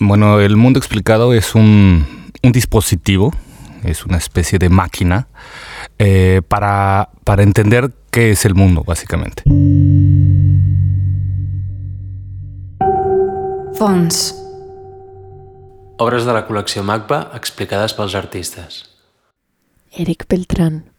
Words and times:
Bueno, 0.00 0.40
el 0.40 0.56
mundo 0.56 0.78
explicado 0.78 1.32
es 1.34 1.54
un, 1.54 2.06
dispositivo, 2.42 3.32
es 3.84 4.04
una 4.04 4.16
especie 4.16 4.58
de 4.58 4.68
máquina 4.68 5.28
eh, 5.98 6.42
para, 6.46 7.10
para 7.24 7.42
entender 7.42 7.92
qué 8.10 8.30
es 8.32 8.44
el 8.44 8.54
mundo, 8.54 8.82
básicamente. 8.84 9.42
Fons. 13.74 14.38
Obras 15.98 16.24
de 16.26 16.32
la 16.32 16.46
col·lecció 16.48 16.82
MACBA 16.82 17.32
explicades 17.34 17.94
pels 17.94 18.14
artistas. 18.14 18.90
Eric 19.92 20.26
Beltrán. 20.28 20.90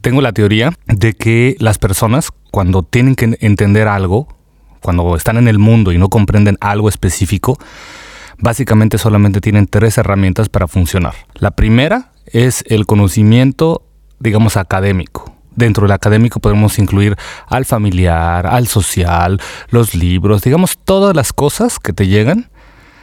Tengo 0.00 0.20
la 0.20 0.32
teoría 0.32 0.72
de 0.86 1.12
que 1.14 1.56
las 1.60 1.78
personas 1.78 2.30
cuando 2.50 2.82
tienen 2.82 3.14
que 3.14 3.36
entender 3.40 3.88
algo, 3.88 4.28
cuando 4.80 5.16
están 5.16 5.36
en 5.36 5.48
el 5.48 5.58
mundo 5.58 5.92
y 5.92 5.98
no 5.98 6.08
comprenden 6.08 6.56
algo 6.60 6.88
específico, 6.88 7.58
básicamente 8.38 8.98
solamente 8.98 9.40
tienen 9.40 9.66
tres 9.66 9.98
herramientas 9.98 10.48
para 10.48 10.66
funcionar. 10.66 11.14
La 11.34 11.50
primera 11.52 12.12
es 12.26 12.64
el 12.66 12.86
conocimiento, 12.86 13.82
digamos, 14.18 14.56
académico. 14.56 15.34
Dentro 15.54 15.82
del 15.82 15.92
académico 15.92 16.40
podemos 16.40 16.78
incluir 16.78 17.16
al 17.46 17.64
familiar, 17.64 18.46
al 18.46 18.66
social, 18.66 19.40
los 19.70 19.94
libros, 19.94 20.42
digamos, 20.42 20.78
todas 20.84 21.14
las 21.14 21.32
cosas 21.32 21.78
que 21.78 21.92
te 21.92 22.06
llegan 22.06 22.50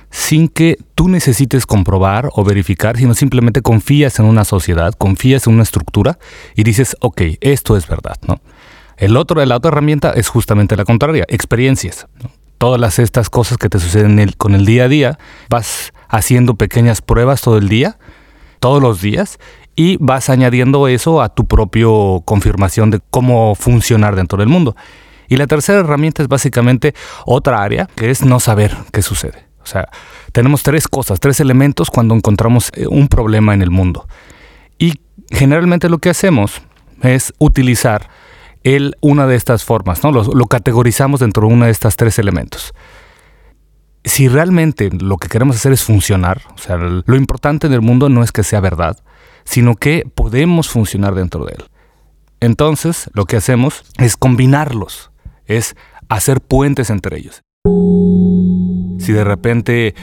sin 0.09 0.47
que 0.47 0.77
tú 0.95 1.09
necesites 1.09 1.65
comprobar 1.65 2.29
o 2.33 2.43
verificar, 2.43 2.97
sino 2.97 3.13
simplemente 3.13 3.61
confías 3.61 4.19
en 4.19 4.25
una 4.25 4.45
sociedad, 4.45 4.93
confías 4.93 5.47
en 5.47 5.53
una 5.53 5.63
estructura 5.63 6.17
y 6.55 6.63
dices, 6.63 6.95
ok, 7.01 7.21
esto 7.41 7.75
es 7.75 7.87
verdad, 7.87 8.15
¿no? 8.25 8.39
El 8.97 9.15
otro, 9.15 9.43
la 9.45 9.55
otra 9.55 9.69
herramienta 9.69 10.11
es 10.11 10.27
justamente 10.27 10.75
la 10.75 10.83
contraria, 10.83 11.25
experiencias. 11.27 12.07
Todas 12.57 12.97
estas 12.97 13.29
cosas 13.29 13.59
que 13.59 13.69
te 13.69 13.79
suceden 13.79 14.31
con 14.37 14.55
el 14.55 14.65
día 14.65 14.85
a 14.85 14.87
día, 14.87 15.19
vas 15.49 15.93
haciendo 16.09 16.55
pequeñas 16.55 17.01
pruebas 17.01 17.41
todo 17.41 17.57
el 17.57 17.69
día, 17.69 17.99
todos 18.59 18.81
los 18.81 18.99
días, 18.99 19.37
y 19.75 19.97
vas 19.99 20.31
añadiendo 20.31 20.87
eso 20.87 21.21
a 21.21 21.29
tu 21.29 21.45
propio 21.45 22.23
confirmación 22.25 22.89
de 22.89 22.99
cómo 23.11 23.53
funcionar 23.53 24.15
dentro 24.15 24.39
del 24.39 24.49
mundo. 24.49 24.75
Y 25.29 25.37
la 25.37 25.45
tercera 25.45 25.79
herramienta 25.79 26.23
es 26.23 26.27
básicamente 26.27 26.95
otra 27.25 27.61
área, 27.61 27.87
que 27.95 28.09
es 28.09 28.23
no 28.23 28.39
saber 28.39 28.75
qué 28.91 29.03
sucede. 29.03 29.45
O 29.61 29.67
sea, 29.67 29.89
tenemos 30.31 30.63
tres 30.63 30.87
cosas, 30.87 31.19
tres 31.19 31.39
elementos 31.39 31.91
cuando 31.91 32.15
encontramos 32.15 32.71
eh, 32.73 32.87
un 32.87 33.07
problema 33.07 33.53
en 33.53 33.61
el 33.61 33.69
mundo. 33.69 34.07
Y 34.79 35.01
generalmente 35.29 35.89
lo 35.89 35.99
que 35.99 36.09
hacemos 36.09 36.61
es 37.03 37.33
utilizar 37.37 38.09
una 39.01 39.27
de 39.27 39.35
estas 39.35 39.63
formas, 39.63 40.03
¿no? 40.03 40.11
Lo, 40.11 40.45
categorizamos 40.45 41.19
dentro 41.19 41.47
de 41.47 41.53
uno 41.53 41.65
de 41.65 41.71
estos 41.71 41.95
tres 41.95 42.19
elementos. 42.19 42.73
Si 44.03 44.27
realmente 44.27 44.89
lo 44.91 45.17
que 45.17 45.27
queremos 45.27 45.55
hacer 45.55 45.73
es 45.73 45.83
funcionar, 45.83 46.41
o 46.55 46.57
sea, 46.57 46.77
lo 46.77 47.15
importante 47.15 47.67
en 47.67 47.73
el 47.73 47.81
mundo 47.81 48.09
no 48.09 48.23
es 48.23 48.31
que 48.31 48.43
sea 48.43 48.59
verdad, 48.59 48.97
sino 49.43 49.75
que 49.75 50.03
podemos 50.13 50.69
funcionar 50.69 51.15
dentro 51.15 51.45
de 51.45 51.53
él. 51.53 51.65
Entonces, 52.39 53.09
lo 53.13 53.25
que 53.25 53.37
hacemos 53.37 53.83
es 53.97 54.15
combinarlos, 54.15 55.11
es 55.45 55.75
hacer 56.09 56.41
puentes 56.41 56.89
entre 56.89 57.17
ellos. 57.17 57.41
Si 58.99 59.11
de 59.11 59.23
repente 59.23 59.95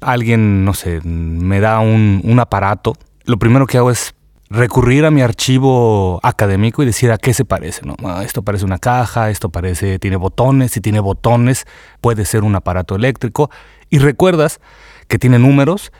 alguien, 0.00 0.64
no 0.64 0.74
sé, 0.74 1.00
me 1.02 1.60
da 1.60 1.80
un 1.80 2.38
aparato, 2.40 2.94
lo 3.24 3.38
primero 3.38 3.66
que 3.66 3.78
hago 3.78 3.90
es 3.90 4.14
recurrir 4.52 5.06
a 5.06 5.10
mi 5.10 5.22
archivo 5.22 6.20
académico 6.22 6.82
y 6.82 6.86
decir 6.86 7.10
a 7.10 7.16
qué 7.16 7.32
se 7.32 7.44
parece. 7.44 7.86
¿no? 7.86 7.96
Ah, 8.04 8.22
esto 8.22 8.42
parece 8.42 8.64
una 8.66 8.78
caja, 8.78 9.30
esto 9.30 9.48
parece, 9.48 9.98
tiene 9.98 10.16
botones, 10.16 10.72
si 10.72 10.80
tiene 10.80 11.00
botones 11.00 11.64
puede 12.00 12.24
ser 12.26 12.44
un 12.44 12.54
aparato 12.54 12.94
eléctrico. 12.94 13.50
Y 13.88 13.98
recuerdas 13.98 14.60
que 15.08 15.18
tiene 15.18 15.38
números 15.38 15.90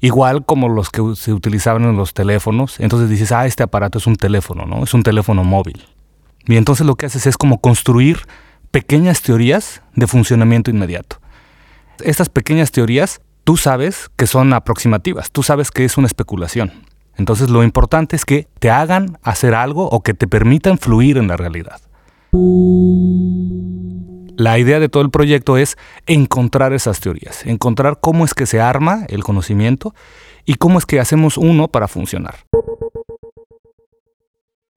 igual 0.00 0.44
como 0.44 0.68
los 0.68 0.90
que 0.90 1.02
se 1.16 1.32
utilizaban 1.32 1.84
en 1.84 1.96
los 1.96 2.14
teléfonos. 2.14 2.80
Entonces 2.80 3.10
dices, 3.10 3.30
ah, 3.30 3.46
este 3.46 3.62
aparato 3.62 3.98
es 3.98 4.06
un 4.06 4.16
teléfono, 4.16 4.64
¿no? 4.64 4.84
Es 4.84 4.94
un 4.94 5.02
teléfono 5.02 5.44
móvil. 5.44 5.84
Y 6.46 6.56
entonces 6.56 6.86
lo 6.86 6.94
que 6.94 7.06
haces 7.06 7.26
es 7.26 7.36
como 7.36 7.60
construir 7.60 8.20
pequeñas 8.70 9.20
teorías 9.20 9.82
de 9.94 10.06
funcionamiento 10.06 10.70
inmediato. 10.70 11.20
Estas 12.00 12.30
pequeñas 12.30 12.70
teorías 12.70 13.20
tú 13.44 13.58
sabes 13.58 14.08
que 14.16 14.26
son 14.26 14.52
aproximativas, 14.54 15.30
tú 15.30 15.42
sabes 15.42 15.70
que 15.70 15.84
es 15.84 15.98
una 15.98 16.06
especulación. 16.06 16.72
Entonces 17.18 17.50
lo 17.50 17.62
importante 17.62 18.16
es 18.16 18.24
que 18.24 18.46
te 18.58 18.70
hagan 18.70 19.18
hacer 19.22 19.54
algo 19.54 19.88
o 19.88 20.02
que 20.02 20.14
te 20.14 20.26
permitan 20.26 20.78
fluir 20.78 21.18
en 21.18 21.28
la 21.28 21.36
realidad. 21.36 21.80
La 24.36 24.58
idea 24.58 24.78
de 24.78 24.88
todo 24.88 25.02
el 25.02 25.10
proyecto 25.10 25.56
es 25.56 25.76
encontrar 26.06 26.72
esas 26.72 27.00
teorías, 27.00 27.44
encontrar 27.44 27.98
cómo 28.00 28.24
es 28.24 28.34
que 28.34 28.46
se 28.46 28.60
arma 28.60 29.04
el 29.08 29.24
conocimiento 29.24 29.94
y 30.46 30.54
cómo 30.54 30.78
es 30.78 30.86
que 30.86 31.00
hacemos 31.00 31.36
uno 31.36 31.68
para 31.68 31.88
funcionar. 31.88 32.36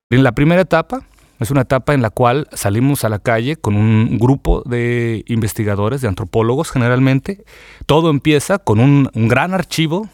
En 0.09 0.23
la 0.23 0.33
primera 0.33 0.61
etapa 0.61 1.05
es 1.39 1.49
una 1.49 1.61
etapa 1.61 1.93
en 1.93 2.01
la 2.01 2.09
cual 2.09 2.47
salimos 2.53 3.03
a 3.03 3.09
la 3.09 3.19
calle 3.19 3.55
con 3.55 3.75
un 3.75 4.17
grupo 4.19 4.61
de 4.63 5.23
investigadores, 5.27 6.01
de 6.01 6.07
antropólogos 6.07 6.69
generalmente. 6.69 7.43
Todo 7.85 8.09
empieza 8.09 8.59
con 8.59 8.79
un, 8.79 9.09
gran 9.13 9.53
archivo 9.53 10.07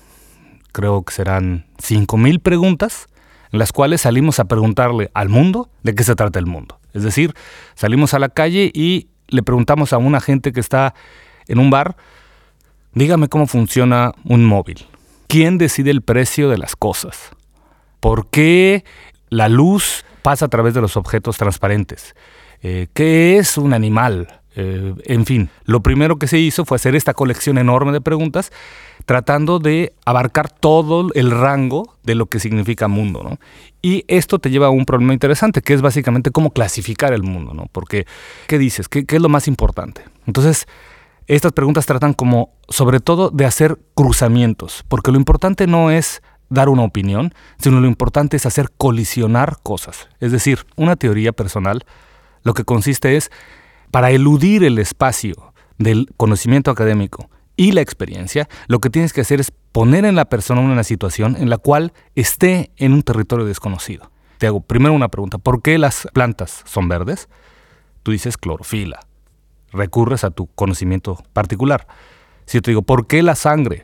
creo 0.72 1.04
que 1.04 1.14
serán 1.14 1.66
5.000 1.82 2.42
preguntas 2.42 3.08
en 3.52 3.60
las 3.60 3.72
cuales 3.72 4.02
salimos 4.02 4.40
a 4.40 4.46
preguntarle 4.46 5.10
al 5.14 5.30
mundo 5.30 5.70
de 5.84 5.96
qué 5.96 6.04
se 6.04 6.16
trata 6.16 6.40
el 6.40 6.46
mundo. 6.46 6.80
Es 6.94 7.04
decir, 7.04 7.34
salimos 7.76 8.14
a 8.14 8.20
la 8.20 8.30
calle 8.30 8.72
y 8.74 9.08
le 9.28 9.44
preguntamos 9.44 9.94
a 9.94 9.98
una 9.98 10.22
gente 10.22 10.52
que 10.52 10.60
está 10.60 10.94
en 11.48 11.60
un 11.60 11.70
bar, 11.70 11.96
dígame 12.94 13.28
cómo 13.28 13.48
funciona 13.48 14.14
un 14.24 14.46
móvil. 14.46 14.86
¿Quién 15.28 15.58
decide 15.58 15.92
el 15.92 16.02
precio 16.02 16.50
de 16.50 16.58
las 16.58 16.76
cosas? 16.76 17.32
¿Por 18.00 18.30
qué 18.30 18.84
la 19.30 19.50
luz 19.50 20.06
pasa 20.22 20.46
a 20.46 20.50
través 20.50 20.74
de 20.74 20.82
los 20.82 20.98
objetos 20.98 21.38
transparentes? 21.38 22.16
Eh, 22.62 22.88
¿Qué 22.94 23.38
es 23.38 23.58
un 23.58 23.74
animal? 23.74 24.42
Eh, 24.60 24.96
en 25.06 25.26
fin, 25.28 25.52
lo 25.66 25.84
primero 25.84 26.18
que 26.18 26.26
se 26.26 26.40
hizo 26.40 26.66
fue 26.66 26.78
hacer 26.78 26.96
esta 26.96 27.14
colección 27.14 27.60
enorme 27.60 27.92
de 27.92 28.02
preguntas 28.02 28.52
tratando 29.06 29.60
de 29.60 29.94
abarcar 30.04 30.50
todo 30.50 31.10
el 31.14 31.30
rango 31.30 31.94
de 32.02 32.16
lo 32.16 32.26
que 32.26 32.40
significa 32.40 32.88
mundo, 32.88 33.22
¿no? 33.24 33.38
Y 33.84 34.04
esto 34.08 34.40
te 34.40 34.50
lleva 34.50 34.66
a 34.66 34.72
un 34.72 34.86
problema 34.86 35.14
interesante, 35.14 35.62
que 35.62 35.76
es 35.76 35.84
básicamente 35.84 36.32
cómo 36.32 36.50
clasificar 36.50 37.14
el 37.14 37.22
mundo, 37.22 37.54
¿no? 37.54 37.68
Porque, 37.72 38.08
¿qué 38.48 38.58
dices? 38.58 38.90
¿Qué, 38.90 39.06
es 39.08 39.22
lo 39.22 39.30
más 39.30 39.48
importante? 39.48 40.04
Entonces, 40.26 40.66
estas 41.28 41.52
preguntas 41.52 41.86
tratan 41.86 42.14
como, 42.14 42.50
sobre 42.68 43.00
todo, 43.00 43.30
de 43.30 43.46
hacer 43.46 43.78
cruzamientos, 43.94 44.84
porque 44.88 45.12
lo 45.12 45.20
importante 45.20 45.68
no 45.68 45.92
es 45.92 46.24
dar 46.50 46.70
una 46.70 46.82
opinión, 46.82 47.32
sino 47.60 47.80
lo 47.80 47.88
importante 47.88 48.38
es 48.38 48.48
hacer 48.48 48.72
colisionar 48.76 49.58
cosas. 49.62 50.10
Es 50.20 50.32
decir, 50.32 50.66
una 50.78 50.96
teoría 50.96 51.32
personal 51.32 51.86
lo 52.42 52.56
que 52.56 52.64
consiste 52.64 53.18
es, 53.18 53.30
para 53.92 54.12
eludir 54.12 54.64
el 54.64 54.80
espacio 54.80 55.54
del 55.78 56.10
conocimiento 56.18 56.72
académico 56.72 57.30
y 57.56 57.72
la 57.72 57.82
experiencia, 57.82 58.48
lo 58.68 58.80
que 58.80 58.90
tienes 58.90 59.14
que 59.14 59.22
hacer 59.22 59.40
es 59.40 59.52
poner 59.72 60.06
en 60.06 60.16
la 60.16 60.26
persona 60.26 60.62
una 60.62 60.84
situación 60.84 61.36
en 61.36 61.50
la 61.50 61.58
cual 61.58 61.94
esté 62.16 62.72
en 62.78 62.94
un 62.94 63.04
territorio 63.04 63.46
desconocido. 63.46 64.12
Te 64.38 64.48
hago 64.48 64.62
primero 64.62 64.94
una 64.94 65.10
pregunta, 65.10 65.40
¿por 65.40 65.62
qué 65.62 65.78
las 65.78 66.08
plantas 66.14 66.64
son 66.66 66.88
verdes? 66.88 67.28
Tú 68.04 68.12
dices 68.12 68.38
clorofila, 68.38 69.00
recurres 69.72 70.24
a 70.24 70.30
tu 70.30 70.48
conocimiento 70.48 71.18
particular. 71.34 71.88
Si 72.46 72.58
yo 72.58 72.62
te 72.62 72.72
digo, 72.72 72.84
¿por 72.84 73.08
qué 73.08 73.24
la 73.24 73.36
sangre 73.36 73.84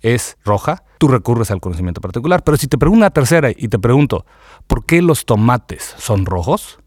es 0.00 0.36
roja? 0.44 0.84
Tú 0.98 1.08
recurres 1.08 1.50
al 1.50 1.60
conocimiento 1.60 2.00
particular. 2.00 2.44
Pero 2.44 2.56
si 2.56 2.68
te 2.68 2.78
pregunto 2.78 2.98
una 2.98 3.10
tercera 3.10 3.50
y 3.50 3.68
te 3.68 3.78
pregunto, 3.78 4.26
¿por 4.66 4.84
qué 4.84 5.02
los 5.02 5.24
tomates 5.24 5.94
son 5.98 6.26
rojos? 6.26 6.78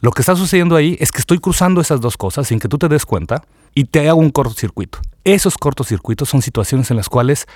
Lo 0.00 0.12
que 0.12 0.22
está 0.22 0.36
sucediendo 0.36 0.76
ahí 0.76 0.96
es 1.00 1.10
que 1.10 1.18
estoy 1.18 1.38
cruzando 1.38 1.80
esas 1.80 2.00
dos 2.00 2.16
cosas 2.16 2.46
sin 2.46 2.60
que 2.60 2.68
tú 2.68 2.78
te 2.78 2.88
des 2.88 3.04
cuenta 3.04 3.42
y 3.74 3.84
te 3.84 4.08
hago 4.08 4.20
un 4.20 4.30
cortocircuito. 4.30 5.00
Esos 5.24 5.58
cortocircuitos 5.58 6.28
son 6.28 6.40
situaciones 6.40 6.90
en 6.90 6.96
las 6.96 7.08
cuales 7.08 7.46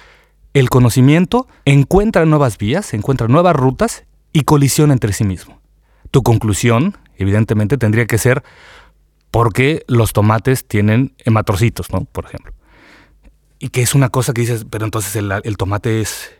el 0.53 0.69
conocimiento 0.69 1.47
encuentra 1.65 2.27
nuevas 2.27 2.59
vías, 2.59 2.95
encuentra 2.95 3.29
nuevas 3.29 3.55
rutas 3.55 4.05
y 4.33 4.43
colisiona 4.43 4.93
entre 4.93 5.13
sí 5.13 5.25
mismo. 5.25 5.61
Tu 6.11 6.23
conclusión, 6.23 6.99
evidentemente, 7.17 7.79
tendría 7.79 8.07
que 8.07 8.19
ser 8.19 8.43
por 9.31 9.53
qué 9.53 9.85
los 9.87 10.13
tomates 10.13 10.67
tienen 10.67 11.15
hematrocitos, 11.19 11.91
¿no? 11.91 12.05
Por 12.05 12.27
ejemplo. 12.27 12.53
Y 13.61 13.69
que 13.69 13.83
es 13.83 13.95
una 13.95 14.09
cosa 14.09 14.33
que 14.33 14.43
dices, 14.43 14.67
pero 14.69 14.85
entonces 14.85 15.15
el, 15.15 15.33
el 15.45 15.57
tomate 15.57 16.01
es, 16.01 16.33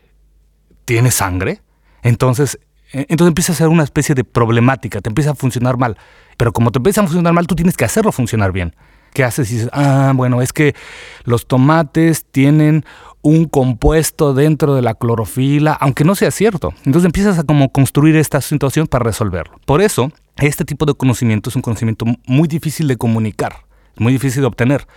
tiene 0.85 1.11
sangre. 1.11 1.61
Entonces 2.03 2.59
entonces 2.93 3.27
empieza 3.27 3.53
a 3.53 3.55
ser 3.55 3.67
una 3.67 3.83
especie 3.83 4.15
de 4.15 4.23
problemática, 4.23 5.01
te 5.01 5.09
empieza 5.09 5.31
a 5.31 5.35
funcionar 5.35 5.77
mal. 5.77 5.97
Pero 6.37 6.53
como 6.53 6.71
te 6.71 6.79
empieza 6.79 7.01
a 7.01 7.05
funcionar 7.05 7.33
mal, 7.33 7.47
tú 7.47 7.55
tienes 7.55 7.75
que 7.75 7.85
hacerlo 7.85 8.11
funcionar 8.11 8.51
bien. 8.51 8.75
¿Qué 9.13 9.23
haces? 9.23 9.51
Y 9.51 9.55
dices, 9.55 9.69
ah, 9.73 10.13
bueno, 10.15 10.41
es 10.41 10.53
que 10.53 10.75
los 11.23 11.47
tomates 11.47 12.25
tienen 12.25 12.85
un 13.21 13.45
compuesto 13.45 14.33
dentro 14.33 14.75
de 14.75 14.81
la 14.81 14.95
clorofila, 14.95 15.73
aunque 15.73 16.03
no 16.03 16.15
sea 16.15 16.31
cierto. 16.31 16.73
Entonces 16.85 17.05
empiezas 17.05 17.39
a 17.39 17.43
como 17.43 17.71
construir 17.71 18.15
esta 18.15 18.41
situación 18.41 18.87
para 18.87 19.03
resolverlo. 19.03 19.59
Por 19.65 19.81
eso, 19.81 20.11
este 20.37 20.65
tipo 20.65 20.85
de 20.85 20.93
conocimiento 20.93 21.49
es 21.49 21.55
un 21.55 21.61
conocimiento 21.61 22.05
muy 22.25 22.47
difícil 22.47 22.87
de 22.87 22.97
comunicar, 22.97 23.65
muy 23.97 24.13
difícil 24.13 24.41
de 24.41 24.47
obtener, 24.47 24.87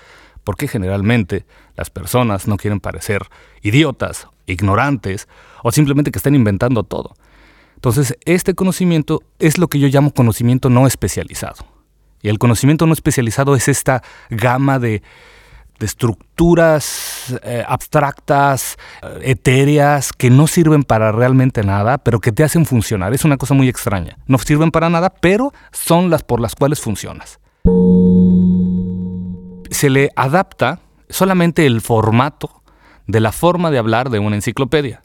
porque 0.44 0.66
generalmente 0.66 1.44
las 1.76 1.90
personas 1.90 2.48
no 2.48 2.56
quieren 2.56 2.80
parecer 2.80 3.22
idiotas, 3.62 4.28
ignorantes 4.46 5.28
o 5.62 5.72
simplemente 5.72 6.10
que 6.10 6.18
estén 6.18 6.34
inventando 6.34 6.84
todo. 6.84 7.14
Entonces, 7.76 8.16
este 8.24 8.54
conocimiento 8.54 9.22
es 9.38 9.58
lo 9.58 9.68
que 9.68 9.78
yo 9.78 9.88
llamo 9.88 10.10
conocimiento 10.10 10.68
no 10.68 10.86
especializado. 10.86 11.66
Y 12.22 12.28
el 12.28 12.38
conocimiento 12.38 12.86
no 12.86 12.92
especializado 12.92 13.54
es 13.54 13.68
esta 13.68 14.02
gama 14.30 14.78
de, 14.78 15.02
estructuras 15.78 17.38
eh, 17.42 17.62
abstractas, 17.68 18.76
eh, 19.02 19.18
etéreas, 19.22 20.12
que 20.12 20.30
no 20.30 20.46
sirven 20.46 20.82
para 20.82 21.12
realmente 21.12 21.62
nada, 21.62 21.98
pero 21.98 22.18
que 22.18 22.32
te 22.32 22.42
hacen 22.42 22.64
funcionar. 22.64 23.12
Es 23.14 23.24
una 23.24 23.36
cosa 23.36 23.54
muy 23.54 23.68
extraña. 23.68 24.16
No 24.26 24.38
sirven 24.38 24.70
para 24.70 24.88
nada, 24.88 25.10
pero 25.10 25.52
son 25.70 26.10
las 26.10 26.22
por 26.22 26.40
las 26.40 26.54
cuales 26.54 26.80
funcionas. 26.80 27.38
Se 29.70 29.90
le 29.90 30.10
adapta 30.16 30.80
solamente 31.10 31.66
el 31.66 31.82
formato 31.82 32.62
de 33.06 33.20
la 33.20 33.32
forma 33.32 33.70
de 33.70 33.78
hablar 33.78 34.10
de 34.10 34.18
una 34.18 34.36
enciclopedia. 34.36 35.02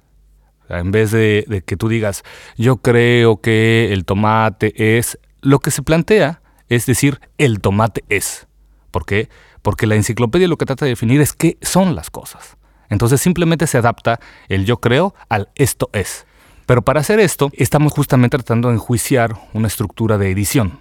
En 0.80 0.92
vez 0.92 1.12
de, 1.12 1.64
que 1.66 1.78
tú 1.78 1.90
digas, 1.90 2.24
yo 2.58 2.78
creo 2.78 3.42
que 3.42 3.92
el 3.92 4.06
tomate 4.06 4.98
es, 4.98 5.20
lo 5.42 5.60
que 5.60 5.72
se 5.72 5.82
plantea 5.82 6.42
es 6.70 6.86
decir, 6.86 7.20
el 7.38 7.60
tomate 7.60 8.04
es. 8.08 8.48
¿Por 8.92 9.06
qué? 9.06 9.30
Porque 9.62 9.88
la 9.88 9.96
enciclopedia 9.96 10.48
lo 10.48 10.58
que 10.58 10.66
trata 10.66 10.86
de 10.86 10.92
definir 10.92 11.20
es 11.20 11.34
qué 11.34 11.58
son 11.62 11.96
las 11.96 12.10
cosas. 12.10 12.56
Entonces 12.90 13.20
simplemente 13.22 13.68
se 13.68 13.78
adapta 13.78 14.20
el 14.48 14.66
yo 14.66 14.78
creo 14.78 15.14
al 15.28 15.50
esto 15.56 15.90
es. 15.92 16.26
Pero 16.66 16.82
para 16.82 17.02
hacer 17.02 17.20
esto, 17.20 17.52
estamos 17.54 17.92
justamente 17.92 18.38
tratando 18.38 18.70
de 18.70 18.76
enjuiciar 18.76 19.36
una 19.54 19.68
estructura 19.68 20.18
de 20.18 20.32
edición. 20.32 20.80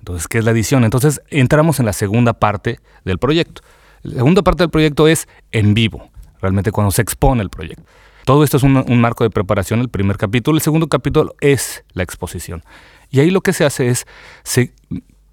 Entonces, 0.00 0.26
¿qué 0.26 0.38
es 0.38 0.44
la 0.44 0.50
edición? 0.50 0.82
Entonces 0.84 1.20
entramos 1.28 1.78
en 1.78 1.86
la 1.86 1.92
segunda 1.92 2.32
parte 2.32 2.80
del 3.04 3.18
proyecto. 3.18 3.62
La 4.02 4.16
segunda 4.16 4.42
parte 4.42 4.64
del 4.64 4.70
proyecto 4.70 5.06
es 5.06 5.28
en 5.52 5.74
vivo, 5.74 6.10
realmente 6.40 6.72
cuando 6.72 6.90
se 6.90 7.02
expone 7.02 7.42
el 7.42 7.50
proyecto. 7.50 7.84
Todo 8.24 8.44
esto 8.44 8.56
es 8.56 8.62
un, 8.62 9.00
marco 9.00 9.24
de 9.24 9.30
preparación, 9.30 9.80
el 9.80 9.88
primer 9.88 10.16
capítulo. 10.16 10.56
El 10.56 10.62
segundo 10.62 10.88
capítulo 10.88 11.34
es 11.40 11.84
la 11.92 12.02
exposición. 12.02 12.62
Y 13.10 13.20
ahí 13.20 13.30
lo 13.30 13.40
que 13.40 13.52
se 13.52 13.64
hace 13.64 13.88
es, 13.88 14.06
se 14.42 14.72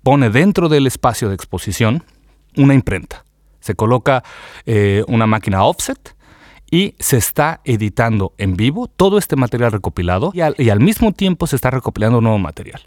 pone 0.03 0.29
dentro 0.29 0.69
del 0.69 0.87
espacio 0.87 1.29
de 1.29 1.35
exposición 1.35 2.03
una 2.55 2.73
imprenta. 2.73 3.25
Se 3.59 3.75
coloca 3.75 4.23
eh, 4.65 5.03
una 5.07 5.27
máquina 5.27 5.63
offset 5.63 6.15
y 6.69 6.95
se 6.99 7.17
está 7.17 7.61
editando 7.63 8.33
en 8.37 8.55
vivo 8.55 8.87
todo 8.87 9.17
este 9.17 9.35
material 9.35 9.71
recopilado 9.71 10.31
y 10.33 10.41
al, 10.41 10.79
mismo 10.79 11.11
tiempo 11.11 11.47
se 11.47 11.55
está 11.55 11.71
recopilando 11.71 12.21
nuevo 12.21 12.39
material. 12.39 12.81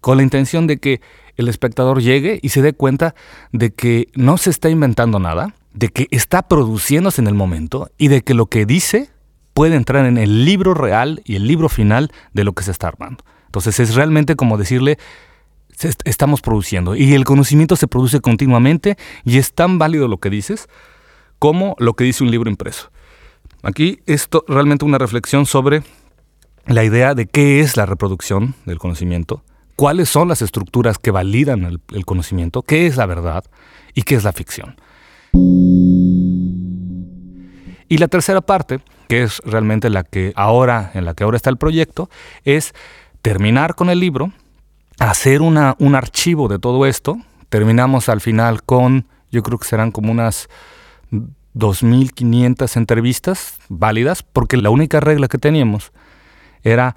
Con 0.00 0.16
la 0.16 0.22
intención 0.22 0.66
de 0.66 0.78
que 0.78 1.00
el 1.36 1.48
espectador 1.48 2.02
llegue 2.02 2.40
y 2.42 2.50
se 2.50 2.60
dé 2.60 2.72
cuenta 2.72 3.14
de 3.52 3.72
que 3.72 4.08
no 4.14 4.36
se 4.36 4.50
está 4.50 4.68
inventando 4.68 5.18
nada, 5.18 5.54
de 5.72 5.88
que 5.88 6.08
está 6.10 6.42
produciéndose 6.42 7.20
en 7.20 7.28
el 7.28 7.34
momento 7.34 7.90
y 7.96 8.08
de 8.08 8.22
que 8.22 8.34
lo 8.34 8.46
que 8.46 8.66
dice 8.66 9.11
puede 9.54 9.76
entrar 9.76 10.06
en 10.06 10.18
el 10.18 10.44
libro 10.44 10.74
real 10.74 11.22
y 11.24 11.36
el 11.36 11.46
libro 11.46 11.68
final 11.68 12.10
de 12.32 12.44
lo 12.44 12.52
que 12.52 12.64
se 12.64 12.70
está 12.70 12.88
armando. 12.88 13.24
Entonces 13.46 13.80
es 13.80 13.94
realmente 13.94 14.36
como 14.36 14.56
decirle, 14.56 14.98
estamos 16.04 16.40
produciendo 16.40 16.94
y 16.96 17.12
el 17.14 17.24
conocimiento 17.24 17.76
se 17.76 17.88
produce 17.88 18.20
continuamente 18.20 18.96
y 19.24 19.38
es 19.38 19.52
tan 19.52 19.78
válido 19.78 20.08
lo 20.08 20.18
que 20.18 20.30
dices 20.30 20.68
como 21.38 21.74
lo 21.78 21.94
que 21.94 22.04
dice 22.04 22.22
un 22.22 22.30
libro 22.30 22.48
impreso. 22.48 22.90
Aquí 23.62 24.00
esto 24.06 24.44
realmente 24.48 24.84
una 24.84 24.98
reflexión 24.98 25.44
sobre 25.44 25.82
la 26.66 26.84
idea 26.84 27.14
de 27.14 27.26
qué 27.26 27.60
es 27.60 27.76
la 27.76 27.86
reproducción 27.86 28.54
del 28.64 28.78
conocimiento, 28.78 29.42
cuáles 29.76 30.08
son 30.08 30.28
las 30.28 30.42
estructuras 30.42 30.98
que 30.98 31.10
validan 31.10 31.64
el, 31.64 31.80
el 31.92 32.04
conocimiento, 32.04 32.62
qué 32.62 32.86
es 32.86 32.96
la 32.96 33.06
verdad 33.06 33.44
y 33.94 34.02
qué 34.02 34.14
es 34.14 34.24
la 34.24 34.32
ficción. 34.32 34.76
Y 37.88 37.98
la 37.98 38.08
tercera 38.08 38.40
parte, 38.40 38.80
que 39.12 39.24
es 39.24 39.42
realmente 39.44 39.90
la 39.90 40.04
que 40.04 40.32
ahora, 40.36 40.90
en 40.94 41.04
la 41.04 41.12
que 41.12 41.22
ahora 41.22 41.36
está 41.36 41.50
el 41.50 41.58
proyecto, 41.58 42.08
es 42.44 42.72
terminar 43.20 43.74
con 43.74 43.90
el 43.90 44.00
libro, 44.00 44.32
hacer 44.98 45.42
una, 45.42 45.76
un 45.78 45.94
archivo 45.94 46.48
de 46.48 46.58
todo 46.58 46.86
esto. 46.86 47.18
Terminamos 47.50 48.08
al 48.08 48.22
final 48.22 48.62
con, 48.62 49.06
yo 49.30 49.42
creo 49.42 49.58
que 49.58 49.68
serán 49.68 49.90
como 49.90 50.10
unas 50.12 50.48
2.500 51.54 52.74
entrevistas 52.78 53.58
válidas, 53.68 54.22
porque 54.22 54.56
la 54.56 54.70
única 54.70 54.98
regla 54.98 55.28
que 55.28 55.36
teníamos 55.36 55.92
era 56.62 56.96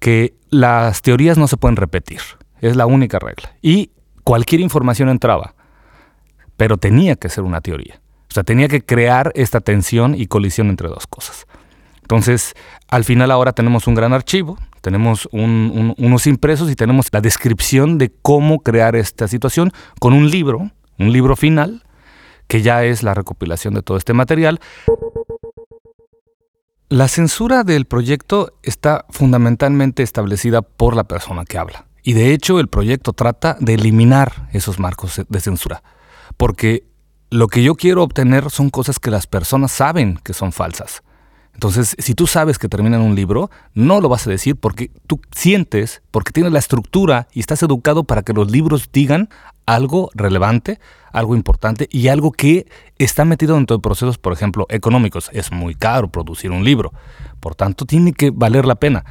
que 0.00 0.34
las 0.50 1.00
teorías 1.00 1.38
no 1.38 1.46
se 1.46 1.58
pueden 1.58 1.76
repetir. 1.76 2.22
Es 2.60 2.74
la 2.74 2.86
única 2.86 3.20
regla. 3.20 3.54
Y 3.62 3.92
cualquier 4.24 4.62
información 4.62 5.08
entraba, 5.08 5.54
pero 6.56 6.76
tenía 6.76 7.14
que 7.14 7.28
ser 7.28 7.44
una 7.44 7.60
teoría. 7.60 8.00
O 8.28 8.34
sea, 8.34 8.42
tenía 8.42 8.66
que 8.66 8.84
crear 8.84 9.30
esta 9.36 9.60
tensión 9.60 10.16
y 10.16 10.26
colisión 10.26 10.70
entre 10.70 10.88
dos 10.88 11.06
cosas. 11.06 11.46
Entonces, 12.12 12.52
al 12.88 13.04
final 13.04 13.30
ahora 13.30 13.54
tenemos 13.54 13.86
un 13.86 13.94
gran 13.94 14.12
archivo, 14.12 14.58
tenemos 14.82 15.30
unos 15.32 16.26
impresos 16.26 16.70
y 16.70 16.76
tenemos 16.76 17.06
la 17.10 17.22
descripción 17.22 17.96
de 17.96 18.12
cómo 18.20 18.58
crear 18.58 18.96
esta 18.96 19.28
situación 19.28 19.72
con 19.98 20.12
un 20.12 20.30
libro, 20.30 20.72
un 20.98 21.10
libro 21.10 21.36
final, 21.36 21.84
que 22.48 22.60
ya 22.60 22.84
es 22.84 23.02
la 23.02 23.14
recopilación 23.14 23.72
de 23.72 23.80
todo 23.80 23.96
este 23.96 24.12
material. 24.12 24.60
La 26.90 27.08
censura 27.08 27.64
del 27.64 27.86
proyecto 27.86 28.58
está 28.62 29.06
fundamentalmente 29.08 30.02
establecida 30.02 30.60
por 30.60 30.94
la 30.94 31.04
persona 31.04 31.46
que 31.46 31.56
habla. 31.56 31.86
Y 32.02 32.12
de 32.12 32.34
hecho 32.34 32.60
el 32.60 32.68
proyecto 32.68 33.14
trata 33.14 33.56
de 33.58 33.72
eliminar 33.72 34.50
esos 34.52 34.78
marcos 34.78 35.18
de 35.26 35.40
censura. 35.40 35.82
Porque 36.36 36.84
lo 37.30 37.46
que 37.46 37.62
yo 37.62 37.74
quiero 37.74 38.02
obtener 38.02 38.50
son 38.50 38.68
cosas 38.68 38.98
que 38.98 39.10
las 39.10 39.26
personas 39.26 39.72
saben 39.72 40.20
que 40.22 40.34
son 40.34 40.52
falsas. 40.52 41.02
Entonces, 41.54 41.94
si 41.98 42.14
tú 42.14 42.26
sabes 42.26 42.58
que 42.58 42.68
termina 42.68 42.96
en 42.96 43.02
un 43.02 43.14
libro, 43.14 43.50
no 43.74 44.00
lo 44.00 44.08
vas 44.08 44.26
a 44.26 44.30
decir 44.30 44.56
porque 44.56 44.90
tú 45.06 45.20
sientes, 45.34 46.02
porque 46.10 46.32
tienes 46.32 46.52
la 46.52 46.58
estructura 46.58 47.28
y 47.32 47.40
estás 47.40 47.62
educado 47.62 48.04
para 48.04 48.22
que 48.22 48.32
los 48.32 48.50
libros 48.50 48.90
digan 48.92 49.28
algo 49.66 50.10
relevante, 50.14 50.80
algo 51.12 51.36
importante 51.36 51.88
y 51.90 52.08
algo 52.08 52.32
que 52.32 52.66
está 52.98 53.24
metido 53.24 53.54
dentro 53.54 53.76
de 53.76 53.82
procesos, 53.82 54.18
por 54.18 54.32
ejemplo, 54.32 54.66
económicos. 54.70 55.30
Es 55.32 55.52
muy 55.52 55.74
caro 55.74 56.08
producir 56.08 56.50
un 56.50 56.64
libro, 56.64 56.92
por 57.40 57.54
tanto, 57.54 57.84
tiene 57.84 58.12
que 58.12 58.30
valer 58.30 58.64
la 58.64 58.76
pena. 58.76 59.04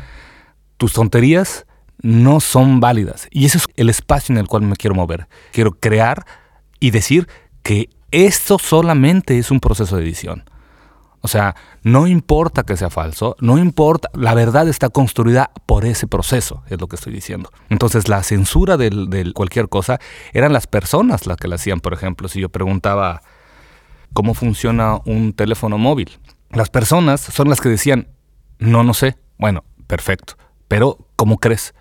Tus 0.78 0.94
tonterías 0.94 1.66
no 2.02 2.40
son 2.40 2.80
válidas 2.80 3.28
y 3.30 3.46
ese 3.46 3.60
es 3.60 3.68
el 3.76 3.90
espacio 3.90 4.34
en 4.34 4.40
el 4.40 4.48
cual 4.48 4.64
me 4.64 4.76
quiero 4.76 4.96
mover. 4.96 5.28
Quiero 5.52 5.72
crear 5.72 6.26
y 6.80 6.90
decir 6.90 7.28
que 7.62 7.90
esto 8.10 8.58
solamente 8.58 9.38
es 9.38 9.52
un 9.52 9.60
proceso 9.60 9.96
de 9.96 10.04
edición. 10.04 10.44
O 11.22 11.28
sea, 11.28 11.56
no 11.84 12.08
importa 12.08 12.64
que 12.64 12.76
sea 12.76 12.90
falso, 12.90 13.36
no 13.40 13.60
importa, 13.60 14.10
la 14.14 14.34
verdad 14.34 14.68
está 14.68 14.90
construida 14.90 15.52
por 15.68 15.86
ese 15.86 16.08
proceso, 16.08 16.64
es 16.68 16.82
lo 16.82 16.88
que 16.88 16.96
estoy 16.96 17.14
diciendo. 17.14 17.52
Entonces, 17.70 18.08
la 18.08 18.24
censura 18.24 18.76
de 18.76 19.32
cualquier 19.34 19.70
cosa 19.70 20.00
eran 20.34 20.52
las 20.52 20.66
personas 20.66 21.28
las 21.28 21.38
que 21.38 21.48
la 21.48 21.56
hacían. 21.56 21.80
Por 21.80 21.94
ejemplo, 21.94 22.28
si 22.28 22.42
yo 22.42 22.50
preguntaba 22.50 23.22
cómo 24.14 24.34
funciona 24.34 25.00
un 25.06 25.34
teléfono 25.34 25.78
móvil, 25.78 26.20
las 26.50 26.70
personas 26.70 27.22
son 27.22 27.50
las 27.50 27.62
que 27.62 27.70
decían, 27.70 28.08
no, 28.58 28.84
no 28.84 28.94
sé. 28.94 29.18
Bueno, 29.38 29.64
perfecto. 29.88 30.36
Pero, 30.68 30.98
¿cómo 31.16 31.38
crees? 31.38 31.74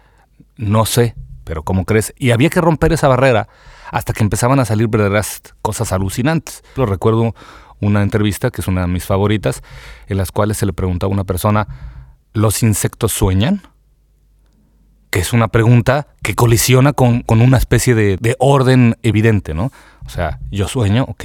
No 0.56 0.84
sé, 0.84 1.14
pero 1.44 1.62
¿cómo 1.62 1.84
crees? 1.84 2.14
Y 2.18 2.30
había 2.30 2.50
que 2.50 2.60
romper 2.60 2.92
esa 2.92 3.08
barrera 3.08 3.48
hasta 3.90 4.12
que 4.12 4.22
empezaban 4.22 4.60
a 4.60 4.64
salir 4.64 4.88
verdaderas 4.88 5.42
cosas 5.62 5.92
alucinantes. 5.92 6.62
Lo 6.76 6.86
recuerdo 6.86 7.34
una 7.80 8.02
entrevista, 8.02 8.50
que 8.50 8.60
es 8.60 8.68
una 8.68 8.82
de 8.82 8.86
mis 8.86 9.04
favoritas, 9.04 9.62
en 10.06 10.16
las 10.16 10.32
cuales 10.32 10.58
se 10.58 10.66
le 10.66 10.72
pregunta 10.72 11.06
a 11.06 11.08
una 11.08 11.24
persona, 11.24 11.66
¿los 12.32 12.62
insectos 12.62 13.12
sueñan? 13.12 13.62
Que 15.10 15.20
es 15.20 15.32
una 15.32 15.48
pregunta 15.48 16.08
que 16.22 16.34
colisiona 16.34 16.92
con, 16.92 17.24
una 17.28 17.58
especie 17.58 17.94
de, 17.94 18.16
de, 18.18 18.36
orden 18.38 18.96
evidente, 19.02 19.54
¿no? 19.54 19.72
O 20.06 20.08
sea, 20.08 20.38
yo 20.50 20.68
sueño, 20.68 21.04
ok, 21.08 21.24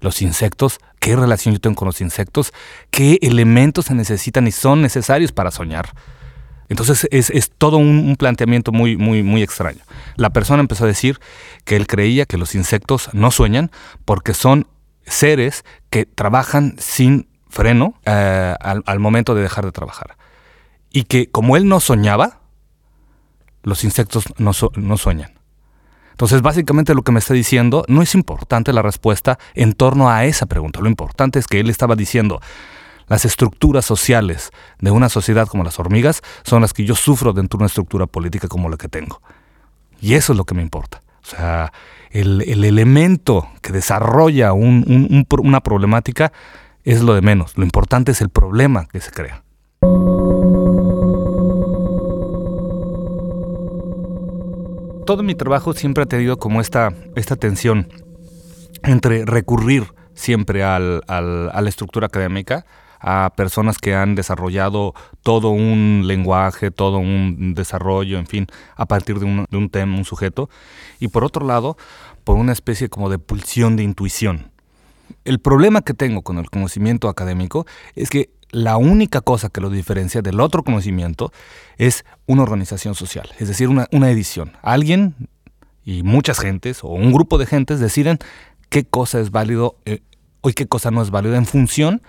los 0.00 0.20
insectos, 0.22 0.80
¿qué 0.98 1.16
relación 1.16 1.54
yo 1.54 1.60
tengo 1.60 1.76
con 1.76 1.86
los 1.86 2.00
insectos? 2.00 2.52
¿Qué 2.90 3.18
elementos 3.22 3.86
se 3.86 3.94
necesitan 3.94 4.46
y 4.46 4.52
son 4.52 4.82
necesarios 4.82 5.32
para 5.32 5.50
soñar? 5.50 5.94
Entonces 6.72 7.06
es, 7.10 7.50
todo 7.58 7.76
un, 7.76 8.16
planteamiento 8.16 8.72
muy, 8.72 8.96
muy, 8.96 9.22
muy 9.22 9.42
extraño. 9.42 9.80
La 10.16 10.30
persona 10.30 10.60
empezó 10.60 10.84
a 10.84 10.86
decir 10.86 11.20
que 11.66 11.76
él 11.76 11.86
creía 11.86 12.24
que 12.24 12.38
los 12.38 12.54
insectos 12.54 13.10
no 13.12 13.30
sueñan 13.30 13.70
porque 14.06 14.32
son 14.32 14.66
seres 15.06 15.64
que 15.90 16.06
trabajan 16.06 16.76
sin 16.78 17.28
freno 17.48 17.94
eh, 18.04 18.54
al, 18.60 18.98
momento 18.98 19.34
de 19.34 19.42
dejar 19.42 19.64
de 19.64 19.72
trabajar. 19.72 20.16
Y 20.90 21.04
que 21.04 21.30
como 21.30 21.56
él 21.56 21.68
no 21.68 21.80
soñaba, 21.80 22.40
los 23.62 23.84
insectos 23.84 24.24
no, 24.38 24.52
no 24.74 24.96
sueñan. 24.96 25.32
Entonces, 26.12 26.42
básicamente 26.42 26.94
lo 26.94 27.02
que 27.02 27.12
me 27.12 27.18
está 27.18 27.34
diciendo, 27.34 27.84
no 27.88 28.02
es 28.02 28.14
importante 28.14 28.72
la 28.72 28.82
respuesta 28.82 29.38
en 29.54 29.72
torno 29.72 30.10
a 30.10 30.24
esa 30.24 30.46
pregunta. 30.46 30.80
Lo 30.80 30.88
importante 30.88 31.38
es 31.38 31.46
que 31.46 31.60
él 31.60 31.70
estaba 31.70 31.96
diciendo, 31.96 32.40
las 33.08 33.24
estructuras 33.24 33.84
sociales 33.84 34.50
de 34.78 34.90
una 34.90 35.08
sociedad 35.08 35.48
como 35.48 35.64
las 35.64 35.78
hormigas 35.78 36.22
son 36.44 36.62
las 36.62 36.72
que 36.72 36.84
yo 36.84 36.94
sufro 36.94 37.32
dentro 37.32 37.58
de 37.58 37.62
una 37.62 37.66
estructura 37.66 38.06
política 38.06 38.48
como 38.48 38.68
la 38.68 38.76
que 38.76 38.88
tengo. 38.88 39.20
Y 40.00 40.14
eso 40.14 40.32
es 40.32 40.36
lo 40.36 40.44
que 40.44 40.54
me 40.54 40.62
importa. 40.62 41.02
O 41.22 41.26
sea, 41.26 41.72
el, 42.12 42.64
elemento 42.64 43.48
que 43.62 43.72
desarrolla 43.72 44.52
una 44.52 45.60
problemática 45.60 46.32
es 46.84 47.02
lo 47.02 47.14
de 47.14 47.22
menos. 47.22 47.56
Lo 47.56 47.64
importante 47.64 48.12
es 48.12 48.20
el 48.20 48.28
problema 48.28 48.86
que 48.86 49.00
se 49.00 49.10
crea. 49.10 49.42
Todo 55.06 55.22
mi 55.22 55.34
trabajo 55.34 55.72
siempre 55.72 56.04
ha 56.04 56.06
tenido 56.06 56.38
como 56.38 56.60
esta, 56.60 56.92
esta 57.16 57.36
tensión 57.36 57.88
entre 58.84 59.24
recurrir 59.24 59.86
siempre 60.14 60.62
a 60.62 60.78
la 60.78 61.68
estructura 61.68 62.06
académica, 62.06 62.66
a 63.02 63.32
personas 63.36 63.78
que 63.78 63.94
han 63.94 64.14
desarrollado 64.14 64.94
todo 65.22 65.50
un 65.50 66.04
lenguaje, 66.06 66.70
todo 66.70 66.98
un 66.98 67.54
desarrollo, 67.54 68.18
en 68.18 68.26
fin, 68.26 68.46
a 68.76 68.86
partir 68.86 69.18
de 69.18 69.26
un, 69.26 69.70
tema, 69.70 69.96
un 69.96 70.04
sujeto, 70.04 70.48
y 71.00 71.08
por 71.08 71.24
otro 71.24 71.44
lado, 71.44 71.76
por 72.24 72.36
una 72.36 72.52
especie 72.52 72.88
como 72.88 73.10
de 73.10 73.18
pulsión 73.18 73.76
de 73.76 73.82
intuición. 73.82 74.52
El 75.24 75.40
problema 75.40 75.82
que 75.82 75.94
tengo 75.94 76.22
con 76.22 76.38
el 76.38 76.48
conocimiento 76.48 77.08
académico 77.08 77.66
es 77.96 78.08
que 78.08 78.30
la 78.50 78.76
única 78.76 79.20
cosa 79.20 79.48
que 79.48 79.60
lo 79.60 79.70
diferencia 79.70 80.22
del 80.22 80.40
otro 80.40 80.62
conocimiento 80.62 81.32
es 81.78 82.04
una 82.26 82.42
organización 82.42 82.94
social, 82.94 83.28
es 83.38 83.48
decir, 83.48 83.68
una, 83.68 84.10
edición. 84.10 84.52
Alguien 84.62 85.28
y 85.84 86.02
muchas 86.04 86.38
gentes 86.38 86.84
o 86.84 86.88
un 86.88 87.12
grupo 87.12 87.38
de 87.38 87.46
gentes 87.46 87.80
deciden 87.80 88.18
qué 88.68 88.84
cosa 88.84 89.18
es 89.20 89.30
válido 89.30 89.76
eh, 89.86 90.02
o 90.42 90.50
qué 90.50 90.66
cosa 90.66 90.90
no 90.90 91.02
es 91.02 91.10
válida 91.10 91.36
en 91.36 91.46
función 91.46 92.02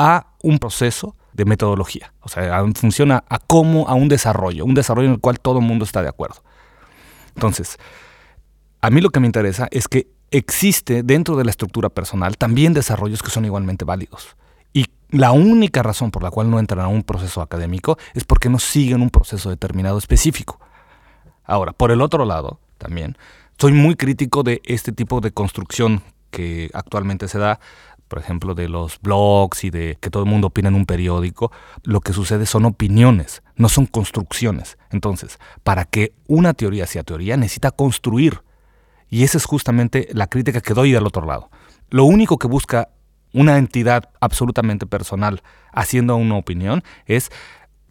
a 0.00 0.32
un 0.42 0.58
proceso 0.58 1.14
de 1.34 1.44
metodología, 1.44 2.14
o 2.20 2.28
sea, 2.28 2.60
en 2.60 2.74
función 2.74 3.12
a, 3.12 3.22
a 3.28 3.38
cómo, 3.38 3.86
a 3.86 3.94
un 3.94 4.08
desarrollo, 4.08 4.64
un 4.64 4.74
desarrollo 4.74 5.08
en 5.08 5.14
el 5.14 5.20
cual 5.20 5.38
todo 5.38 5.58
el 5.58 5.64
mundo 5.66 5.84
está 5.84 6.02
de 6.02 6.08
acuerdo. 6.08 6.42
Entonces, 7.34 7.76
a 8.80 8.88
mí 8.88 9.02
lo 9.02 9.10
que 9.10 9.20
me 9.20 9.26
interesa 9.26 9.68
es 9.70 9.88
que 9.88 10.08
existe 10.30 11.02
dentro 11.02 11.36
de 11.36 11.44
la 11.44 11.50
estructura 11.50 11.90
personal 11.90 12.38
también 12.38 12.72
desarrollos 12.72 13.22
que 13.22 13.30
son 13.30 13.44
igualmente 13.44 13.84
válidos. 13.84 14.36
Y 14.72 14.86
la 15.10 15.32
única 15.32 15.82
razón 15.82 16.10
por 16.10 16.22
la 16.22 16.30
cual 16.30 16.50
no 16.50 16.58
entran 16.58 16.80
a 16.80 16.88
un 16.88 17.02
proceso 17.02 17.42
académico 17.42 17.98
es 18.14 18.24
porque 18.24 18.48
no 18.48 18.58
siguen 18.58 19.02
un 19.02 19.10
proceso 19.10 19.50
determinado 19.50 19.98
específico. 19.98 20.60
Ahora, 21.44 21.72
por 21.72 21.90
el 21.90 22.00
otro 22.00 22.24
lado, 22.24 22.58
también, 22.78 23.18
soy 23.58 23.72
muy 23.72 23.96
crítico 23.96 24.42
de 24.42 24.62
este 24.64 24.92
tipo 24.92 25.20
de 25.20 25.32
construcción 25.32 26.02
que 26.30 26.70
actualmente 26.72 27.28
se 27.28 27.38
da, 27.38 27.60
por 28.10 28.18
ejemplo, 28.18 28.56
de 28.56 28.68
los 28.68 29.00
blogs 29.00 29.62
y 29.62 29.70
de 29.70 29.96
que 30.00 30.10
todo 30.10 30.24
el 30.24 30.28
mundo 30.28 30.48
opina 30.48 30.68
en 30.68 30.74
un 30.74 30.84
periódico, 30.84 31.52
lo 31.84 32.00
que 32.00 32.12
sucede 32.12 32.44
son 32.44 32.64
opiniones, 32.64 33.44
no 33.54 33.68
son 33.68 33.86
construcciones. 33.86 34.78
Entonces, 34.90 35.38
para 35.62 35.84
que 35.84 36.12
una 36.26 36.52
teoría 36.52 36.88
sea 36.88 37.04
teoría, 37.04 37.36
necesita 37.36 37.70
construir. 37.70 38.42
Y 39.08 39.22
esa 39.22 39.38
es 39.38 39.44
justamente 39.44 40.08
la 40.12 40.26
crítica 40.26 40.60
que 40.60 40.74
doy 40.74 40.90
del 40.90 41.06
otro 41.06 41.24
lado. 41.24 41.50
Lo 41.88 42.04
único 42.04 42.36
que 42.36 42.48
busca 42.48 42.88
una 43.32 43.58
entidad 43.58 44.10
absolutamente 44.20 44.86
personal 44.86 45.42
haciendo 45.72 46.16
una 46.16 46.34
opinión 46.34 46.82
es 47.06 47.30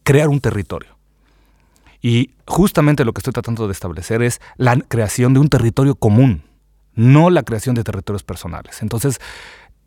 crear 0.04 0.28
un 0.28 0.42
territorio. 0.42 0.98
Y 2.02 2.32
justamente 2.46 3.06
lo 3.06 3.14
que 3.14 3.20
estoy 3.20 3.32
tratando 3.32 3.68
de 3.68 3.72
establecer 3.72 4.22
es 4.22 4.42
la 4.58 4.76
creación 4.76 5.34
de 5.34 5.40
un 5.40 5.48
territorio 5.48 5.96
común, 5.96 6.44
no 6.94 7.30
la 7.30 7.44
creación 7.44 7.76
de 7.76 7.86
territorios 7.86 8.24
personales. 8.24 8.82
Entonces, 8.82 9.22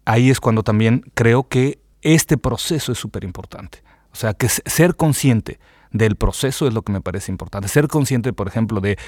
ahí 0.05 0.31
es 0.31 0.41
cuando 0.41 0.63
también 0.63 1.05
creo 1.15 1.49
que 1.49 1.79
este 2.03 2.37
proceso 2.37 2.93
es 2.93 2.99
súper 2.99 3.25
importante. 3.25 3.83
O 4.13 4.17
sea, 4.17 4.35
que 4.35 4.49
ser 4.49 4.97
consciente 4.97 5.59
del 5.91 6.17
proceso 6.17 6.67
es 6.67 6.75
lo 6.75 6.83
que 6.83 6.93
me 6.93 7.01
parece 7.01 7.31
importante. 7.31 7.69
Ser 7.69 7.89
consciente, 7.89 8.33
por 8.33 8.49
ejemplo, 8.49 8.81
de, 8.81 8.99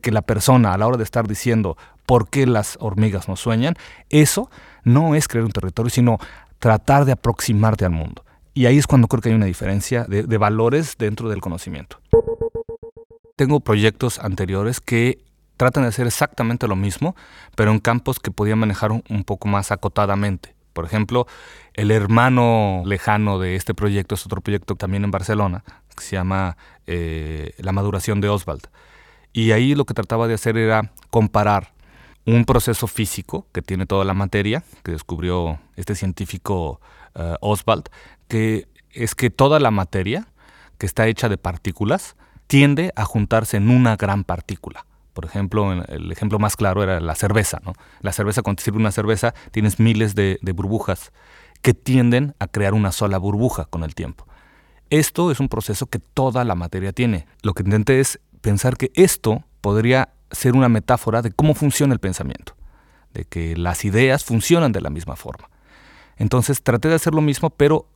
que 0.00 0.10
la 0.12 0.22
persona 0.22 0.72
a 0.72 0.78
la 0.78 0.86
hora 0.86 0.96
de 0.96 1.04
estar 1.04 1.26
diciendo 1.26 1.76
por 2.06 2.28
qué 2.28 2.46
las 2.46 2.76
hormigas 2.80 3.28
no 3.28 3.36
sueñan, 3.36 3.74
eso 4.08 4.50
no 4.84 5.14
es 5.14 5.28
crear 5.28 5.44
un 5.44 5.52
territorio, 5.52 5.90
sino 5.90 6.18
tratar 6.58 7.04
de 7.04 7.12
aproximarte 7.12 7.84
al 7.84 7.92
mundo. 7.92 8.24
Y 8.52 8.66
ahí 8.66 8.78
es 8.78 8.86
cuando 8.86 9.08
creo 9.08 9.22
que 9.22 9.30
hay 9.30 9.34
una 9.34 9.46
diferencia 9.46 10.04
de 10.04 10.36
valores 10.36 10.96
dentro 10.98 11.28
del 11.28 11.40
conocimiento. 11.40 12.00
Tengo 13.36 13.60
proyectos 13.60 14.18
anteriores 14.18 14.80
que 14.80 15.24
tratan 15.60 15.82
de 15.82 15.90
hacer 15.90 16.06
exactamente 16.06 16.66
lo 16.66 16.74
mismo, 16.74 17.14
pero 17.54 17.70
en 17.70 17.80
campos 17.80 18.18
que 18.18 18.30
podía 18.30 18.56
manejar 18.56 18.92
un, 18.92 19.24
poco 19.24 19.46
más 19.46 19.72
acotadamente. 19.72 20.54
Por 20.72 20.86
ejemplo, 20.86 21.26
el 21.74 21.90
hermano 21.90 22.82
lejano 22.86 23.38
de 23.38 23.56
este 23.56 23.74
proyecto 23.74 24.14
es 24.14 24.24
otro 24.24 24.40
proyecto 24.40 24.74
también 24.74 25.04
en 25.04 25.10
Barcelona, 25.10 25.62
que 25.94 26.02
se 26.02 26.16
llama 26.16 26.56
eh, 26.86 27.52
La 27.58 27.72
maduración 27.72 28.22
de 28.22 28.30
Oswald. 28.30 28.68
Y 29.34 29.52
ahí 29.52 29.74
lo 29.74 29.84
que 29.84 29.92
trataba 29.92 30.26
de 30.28 30.32
hacer 30.32 30.56
era 30.56 30.92
comparar 31.10 31.74
un 32.24 32.46
proceso 32.46 32.86
físico 32.86 33.46
que 33.52 33.60
tiene 33.60 33.84
toda 33.84 34.06
la 34.06 34.14
materia, 34.14 34.64
que 34.82 34.92
descubrió 34.92 35.60
este 35.76 35.94
científico 35.94 36.80
eh, 37.16 37.34
Oswald, 37.42 37.90
que 38.28 38.66
es 38.92 39.14
que 39.14 39.28
toda 39.28 39.60
la 39.60 39.70
materia, 39.70 40.26
que 40.78 40.86
está 40.86 41.06
hecha 41.06 41.28
de 41.28 41.36
partículas, 41.36 42.16
tiende 42.46 42.94
a 42.96 43.04
juntarse 43.04 43.58
en 43.58 43.68
una 43.68 43.96
gran 43.96 44.24
partícula. 44.24 44.86
Por 45.12 45.24
ejemplo, 45.24 45.72
el 45.72 46.12
ejemplo 46.12 46.38
más 46.38 46.56
claro 46.56 46.82
era 46.82 47.00
la 47.00 47.14
cerveza. 47.14 47.60
¿no? 47.64 47.72
La 48.00 48.12
cerveza, 48.12 48.42
cuando 48.42 48.58
te 48.58 48.64
sirve 48.64 48.78
una 48.78 48.92
cerveza, 48.92 49.34
tienes 49.50 49.80
miles 49.80 50.14
de, 50.14 50.38
de 50.40 50.52
burbujas 50.52 51.12
que 51.62 51.74
tienden 51.74 52.34
a 52.38 52.46
crear 52.46 52.74
una 52.74 52.92
sola 52.92 53.18
burbuja 53.18 53.64
con 53.64 53.84
el 53.84 53.94
tiempo. 53.94 54.26
Esto 54.88 55.30
es 55.30 55.40
un 55.40 55.48
proceso 55.48 55.86
que 55.86 55.98
toda 55.98 56.44
la 56.44 56.54
materia 56.54 56.92
tiene. 56.92 57.26
Lo 57.42 57.54
que 57.54 57.62
intenté 57.62 58.00
es 58.00 58.20
pensar 58.40 58.76
que 58.76 58.90
esto 58.94 59.44
podría 59.60 60.10
ser 60.30 60.54
una 60.54 60.68
metáfora 60.68 61.22
de 61.22 61.32
cómo 61.32 61.54
funciona 61.54 61.92
el 61.92 62.00
pensamiento, 62.00 62.54
de 63.12 63.24
que 63.24 63.56
las 63.56 63.84
ideas 63.84 64.24
funcionan 64.24 64.72
de 64.72 64.80
la 64.80 64.90
misma 64.90 65.16
forma. 65.16 65.50
Entonces 66.16 66.62
traté 66.62 66.88
de 66.88 66.94
hacer 66.94 67.14
lo 67.14 67.20
mismo, 67.20 67.50
pero 67.50 67.86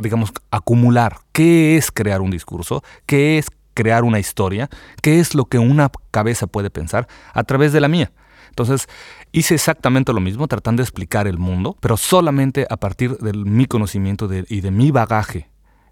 digamos, 0.00 0.32
acumular 0.50 1.18
qué 1.32 1.76
es 1.76 1.90
crear 1.90 2.20
un 2.20 2.30
discurso, 2.30 2.82
qué 3.06 3.38
es 3.38 3.46
crear 3.74 4.04
una 4.04 4.18
historia, 4.18 4.70
qué 5.02 5.20
es 5.20 5.34
lo 5.34 5.46
que 5.46 5.58
una 5.58 5.90
cabeza 6.10 6.46
puede 6.46 6.70
pensar 6.70 7.06
a 7.32 7.44
través 7.44 7.72
de 7.72 7.80
la 7.80 7.88
mía. 7.88 8.12
Entonces 8.48 8.86
hice 9.32 9.54
exactamente 9.54 10.12
lo 10.12 10.20
mismo, 10.20 10.46
tratando 10.46 10.80
de 10.80 10.84
explicar 10.84 11.26
el 11.26 11.38
mundo, 11.38 11.76
pero 11.80 11.96
solamente 11.96 12.66
a 12.70 12.76
partir 12.76 13.18
de 13.18 13.32
mi 13.32 13.66
conocimiento 13.66 14.28
y 14.32 14.60
de 14.60 14.70
mi 14.70 14.92
bagaje. 14.92 15.50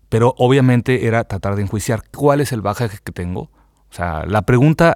Pero 0.09 0.35
obviamente 0.39 1.07
era 1.07 1.25
tratar 1.25 1.57
de 1.57 1.63
enjuiciar 1.63 2.05
cuál 2.17 2.41
es 2.41 2.53
el 2.53 2.61
bagaje 2.61 2.99
que 3.03 3.13
tengo. 3.13 3.51
O 3.91 3.95
sea, 3.95 4.25
la 4.27 4.43
pregunta 4.43 4.95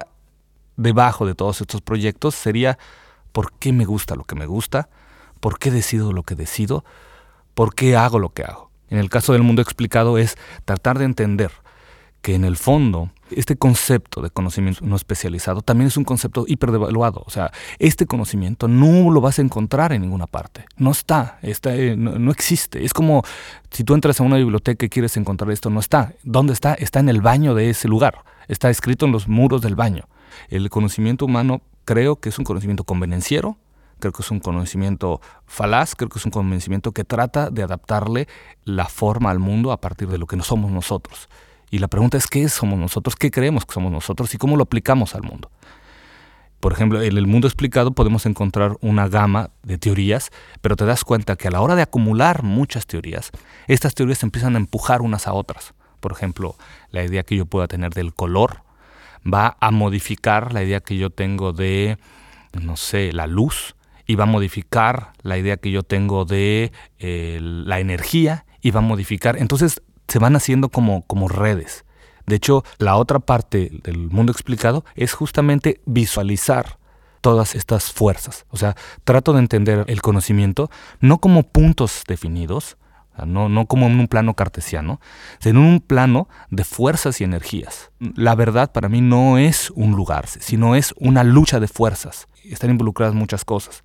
debajo 0.77 1.25
de 1.25 1.35
todos 1.35 1.59
estos 1.59 1.81
proyectos 1.81 2.35
sería, 2.35 2.77
¿por 3.33 3.51
qué 3.53 3.73
me 3.73 3.83
gusta 3.83 4.15
lo 4.15 4.23
que 4.23 4.35
me 4.35 4.45
gusta? 4.45 4.89
¿Por 5.41 5.59
qué 5.59 5.69
decido 5.69 6.13
lo 6.13 6.23
que 6.23 6.35
decido? 6.35 6.85
¿Por 7.53 7.75
qué 7.75 7.97
hago 7.97 8.19
lo 8.19 8.29
que 8.29 8.43
hago? 8.43 8.71
En 8.89 8.97
el 8.99 9.09
caso 9.09 9.33
del 9.33 9.43
mundo 9.43 9.61
explicado 9.61 10.17
es 10.17 10.37
tratar 10.63 10.99
de 10.99 11.05
entender 11.05 11.51
que 12.27 12.35
en 12.35 12.43
el 12.43 12.57
fondo 12.57 13.09
este 13.31 13.55
concepto 13.55 14.21
de 14.21 14.29
conocimiento 14.29 14.83
no 14.83 14.97
especializado 14.97 15.61
también 15.61 15.87
es 15.87 15.95
un 15.95 16.03
concepto 16.03 16.43
hiperdevaluado. 16.45 17.23
O 17.25 17.29
sea, 17.29 17.53
este 17.79 18.05
conocimiento 18.05 18.67
no 18.67 19.11
lo 19.11 19.21
vas 19.21 19.39
a 19.39 19.43
encontrar 19.43 19.93
en 19.93 20.01
ninguna 20.01 20.27
parte. 20.27 20.65
No 20.75 20.91
está, 20.91 21.39
está 21.41 21.73
eh, 21.73 21.95
no, 21.95 22.29
existe. 22.29 22.83
Es 22.83 22.93
como 22.93 23.23
si 23.71 23.85
tú 23.85 23.93
entras 23.93 24.19
a 24.19 24.23
una 24.23 24.35
biblioteca 24.35 24.85
y 24.85 24.89
quieres 24.89 25.15
encontrar 25.15 25.51
esto, 25.51 25.69
no 25.69 25.79
está. 25.79 26.15
¿Dónde 26.23 26.51
está? 26.51 26.73
Está 26.73 26.99
en 26.99 27.07
el 27.07 27.21
baño 27.21 27.55
de 27.55 27.69
ese 27.69 27.87
lugar. 27.87 28.25
Está 28.49 28.69
escrito 28.69 29.05
en 29.05 29.13
los 29.13 29.29
muros 29.29 29.61
del 29.61 29.75
baño. 29.75 30.09
El 30.49 30.69
conocimiento 30.69 31.23
humano 31.23 31.61
creo 31.85 32.17
que 32.17 32.27
es 32.27 32.37
un 32.37 32.43
conocimiento 32.43 32.83
convenenciero, 32.83 33.55
creo 33.99 34.11
que 34.11 34.21
es 34.21 34.31
un 34.31 34.41
conocimiento 34.41 35.21
falaz, 35.45 35.95
creo 35.95 36.09
que 36.09 36.19
es 36.19 36.25
un 36.25 36.31
conocimiento 36.31 36.91
que 36.91 37.05
trata 37.05 37.51
de 37.51 37.63
adaptarle 37.63 38.27
la 38.65 38.89
forma 38.89 39.31
al 39.31 39.39
mundo 39.39 39.71
a 39.71 39.79
partir 39.79 40.09
de 40.09 40.17
lo 40.17 40.25
que 40.25 40.35
no 40.35 40.43
somos 40.43 40.71
nosotros. 40.71 41.29
Y 41.69 41.79
la 41.79 41.87
pregunta 41.87 42.17
es 42.17 42.27
qué 42.27 42.47
somos 42.49 42.79
nosotros, 42.79 43.15
qué 43.15 43.31
creemos 43.31 43.65
que 43.65 43.73
somos 43.73 43.91
nosotros 43.91 44.33
y 44.33 44.37
cómo 44.37 44.55
lo 44.55 44.63
aplicamos 44.63 45.15
al 45.15 45.23
mundo. 45.23 45.51
Por 46.59 46.73
ejemplo, 46.73 47.01
en 47.01 47.17
el 47.17 47.27
mundo 47.27 47.47
explicado 47.47 47.91
podemos 47.91 48.25
encontrar 48.25 48.77
una 48.81 49.07
gama 49.07 49.51
de 49.63 49.77
teorías, 49.77 50.31
pero 50.61 50.75
te 50.75 50.85
das 50.85 51.03
cuenta 51.03 51.35
que 51.35 51.47
a 51.47 51.51
la 51.51 51.61
hora 51.61 51.75
de 51.75 51.83
acumular 51.83 52.41
muchas 52.43 52.87
teorías, 52.87 53.31
estas 53.67 53.93
teorías 53.93 54.23
empiezan 54.23 54.55
a 54.55 54.57
empujar 54.57 55.01
unas 55.01 55.27
a 55.27 55.33
otras. 55.33 55.73
Por 55.99 56.11
ejemplo, 56.11 56.55
la 56.89 57.03
idea 57.03 57.23
que 57.23 57.35
yo 57.35 57.45
pueda 57.45 57.67
tener 57.67 57.93
del 57.93 58.13
color 58.13 58.63
va 59.21 59.57
a 59.59 59.71
modificar 59.71 60.53
la 60.53 60.63
idea 60.63 60.79
que 60.79 60.97
yo 60.97 61.09
tengo 61.09 61.53
de, 61.53 61.97
no 62.59 62.75
sé, 62.75 63.11
la 63.13 63.27
luz, 63.27 63.75
y 64.07 64.15
va 64.15 64.23
a 64.23 64.27
modificar 64.27 65.11
la 65.21 65.37
idea 65.37 65.57
que 65.57 65.69
yo 65.69 65.83
tengo 65.83 66.23
de 66.25 66.71
eh, 66.97 67.39
la 67.41 67.79
energía, 67.79 68.45
y 68.61 68.71
va 68.71 68.79
a 68.79 68.83
modificar. 68.83 69.37
Entonces 69.37 69.81
se 70.07 70.19
van 70.19 70.35
haciendo 70.35 70.69
como, 70.69 71.03
como 71.03 71.27
redes. 71.27 71.85
De 72.25 72.35
hecho, 72.35 72.63
la 72.77 72.97
otra 72.97 73.19
parte 73.19 73.71
del 73.83 74.09
mundo 74.09 74.31
explicado 74.31 74.83
es 74.95 75.13
justamente 75.13 75.81
visualizar 75.85 76.77
todas 77.21 77.55
estas 77.55 77.91
fuerzas. 77.91 78.45
O 78.49 78.57
sea, 78.57 78.75
trato 79.03 79.33
de 79.33 79.39
entender 79.39 79.85
el 79.87 80.01
conocimiento 80.01 80.69
no 80.99 81.19
como 81.19 81.43
puntos 81.43 82.03
definidos, 82.07 82.77
no, 83.25 83.49
no 83.49 83.65
como 83.65 83.87
en 83.87 83.99
un 83.99 84.07
plano 84.07 84.35
cartesiano, 84.35 84.99
sino 85.39 85.61
en 85.61 85.65
un 85.65 85.79
plano 85.79 86.27
de 86.51 86.63
fuerzas 86.63 87.19
y 87.21 87.23
energías. 87.23 87.91
La 87.99 88.35
verdad 88.35 88.71
para 88.71 88.89
mí 88.89 89.01
no 89.01 89.37
es 89.37 89.71
un 89.71 89.93
lugar, 89.93 90.27
sino 90.27 90.75
es 90.75 90.93
una 90.97 91.23
lucha 91.23 91.59
de 91.59 91.67
fuerzas. 91.67 92.27
Están 92.43 92.69
involucradas 92.69 93.15
muchas 93.15 93.43
cosas. 93.43 93.83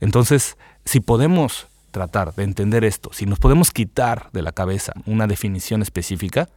Entonces, 0.00 0.56
si 0.84 1.00
podemos 1.00 1.68
tratar 1.90 2.34
de 2.34 2.44
entender 2.44 2.84
esto, 2.84 3.10
si 3.12 3.26
nos 3.26 3.38
podemos 3.38 3.70
quitar 3.70 4.30
de 4.32 4.42
la 4.42 4.52
cabeza 4.52 4.92
una 5.06 5.26
definición 5.26 5.82
específica, 5.82 6.48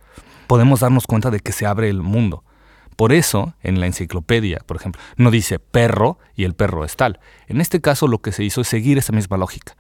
podemos 0.48 0.82
darnos 0.82 1.08
cuenta 1.08 1.32
de 1.32 1.40
que 1.40 1.52
se 1.52 1.66
abre 1.66 1.90
el 1.90 2.02
mundo. 2.02 2.44
Por 2.96 3.12
eso, 3.12 3.56
en 3.62 3.80
la 3.80 3.88
enciclopedia, 3.88 4.60
por 4.66 4.78
ejemplo, 4.78 5.02
no 5.18 5.32
dice 5.32 5.60
perro 5.60 6.20
y 6.36 6.44
el 6.44 6.54
perro 6.54 6.86
es 6.86 6.96
tal. 6.96 7.20
En 7.48 7.60
este 7.60 7.82
caso 7.82 8.08
lo 8.08 8.20
que 8.20 8.32
se 8.32 8.44
hizo 8.44 8.62
es 8.62 8.68
seguir 8.68 8.98
esa 8.98 9.14
misma 9.14 9.38
lógica. 9.38 9.76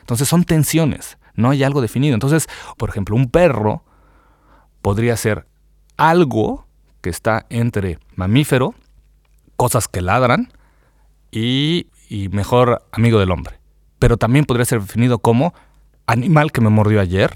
Entonces 0.00 0.28
son 0.28 0.44
tensiones, 0.44 1.18
no 1.34 1.50
hay 1.50 1.64
algo 1.64 1.80
definido. 1.80 2.14
Entonces, 2.14 2.46
por 2.76 2.90
ejemplo, 2.90 3.16
un 3.16 3.30
perro 3.30 3.84
podría 4.82 5.16
ser 5.16 5.46
algo 5.96 6.66
que 7.00 7.10
está 7.10 7.46
entre 7.50 7.98
mamífero, 8.14 8.74
cosas 9.56 9.88
que 9.88 10.00
ladran, 10.00 10.52
y, 11.30 11.88
y 12.08 12.28
mejor 12.28 12.86
amigo 12.92 13.18
del 13.18 13.32
hombre. 13.32 13.63
Pero 14.04 14.18
también 14.18 14.44
podría 14.44 14.66
ser 14.66 14.82
definido 14.82 15.18
como 15.18 15.54
animal 16.06 16.52
que 16.52 16.60
me 16.60 16.68
mordió 16.68 17.00
ayer, 17.00 17.34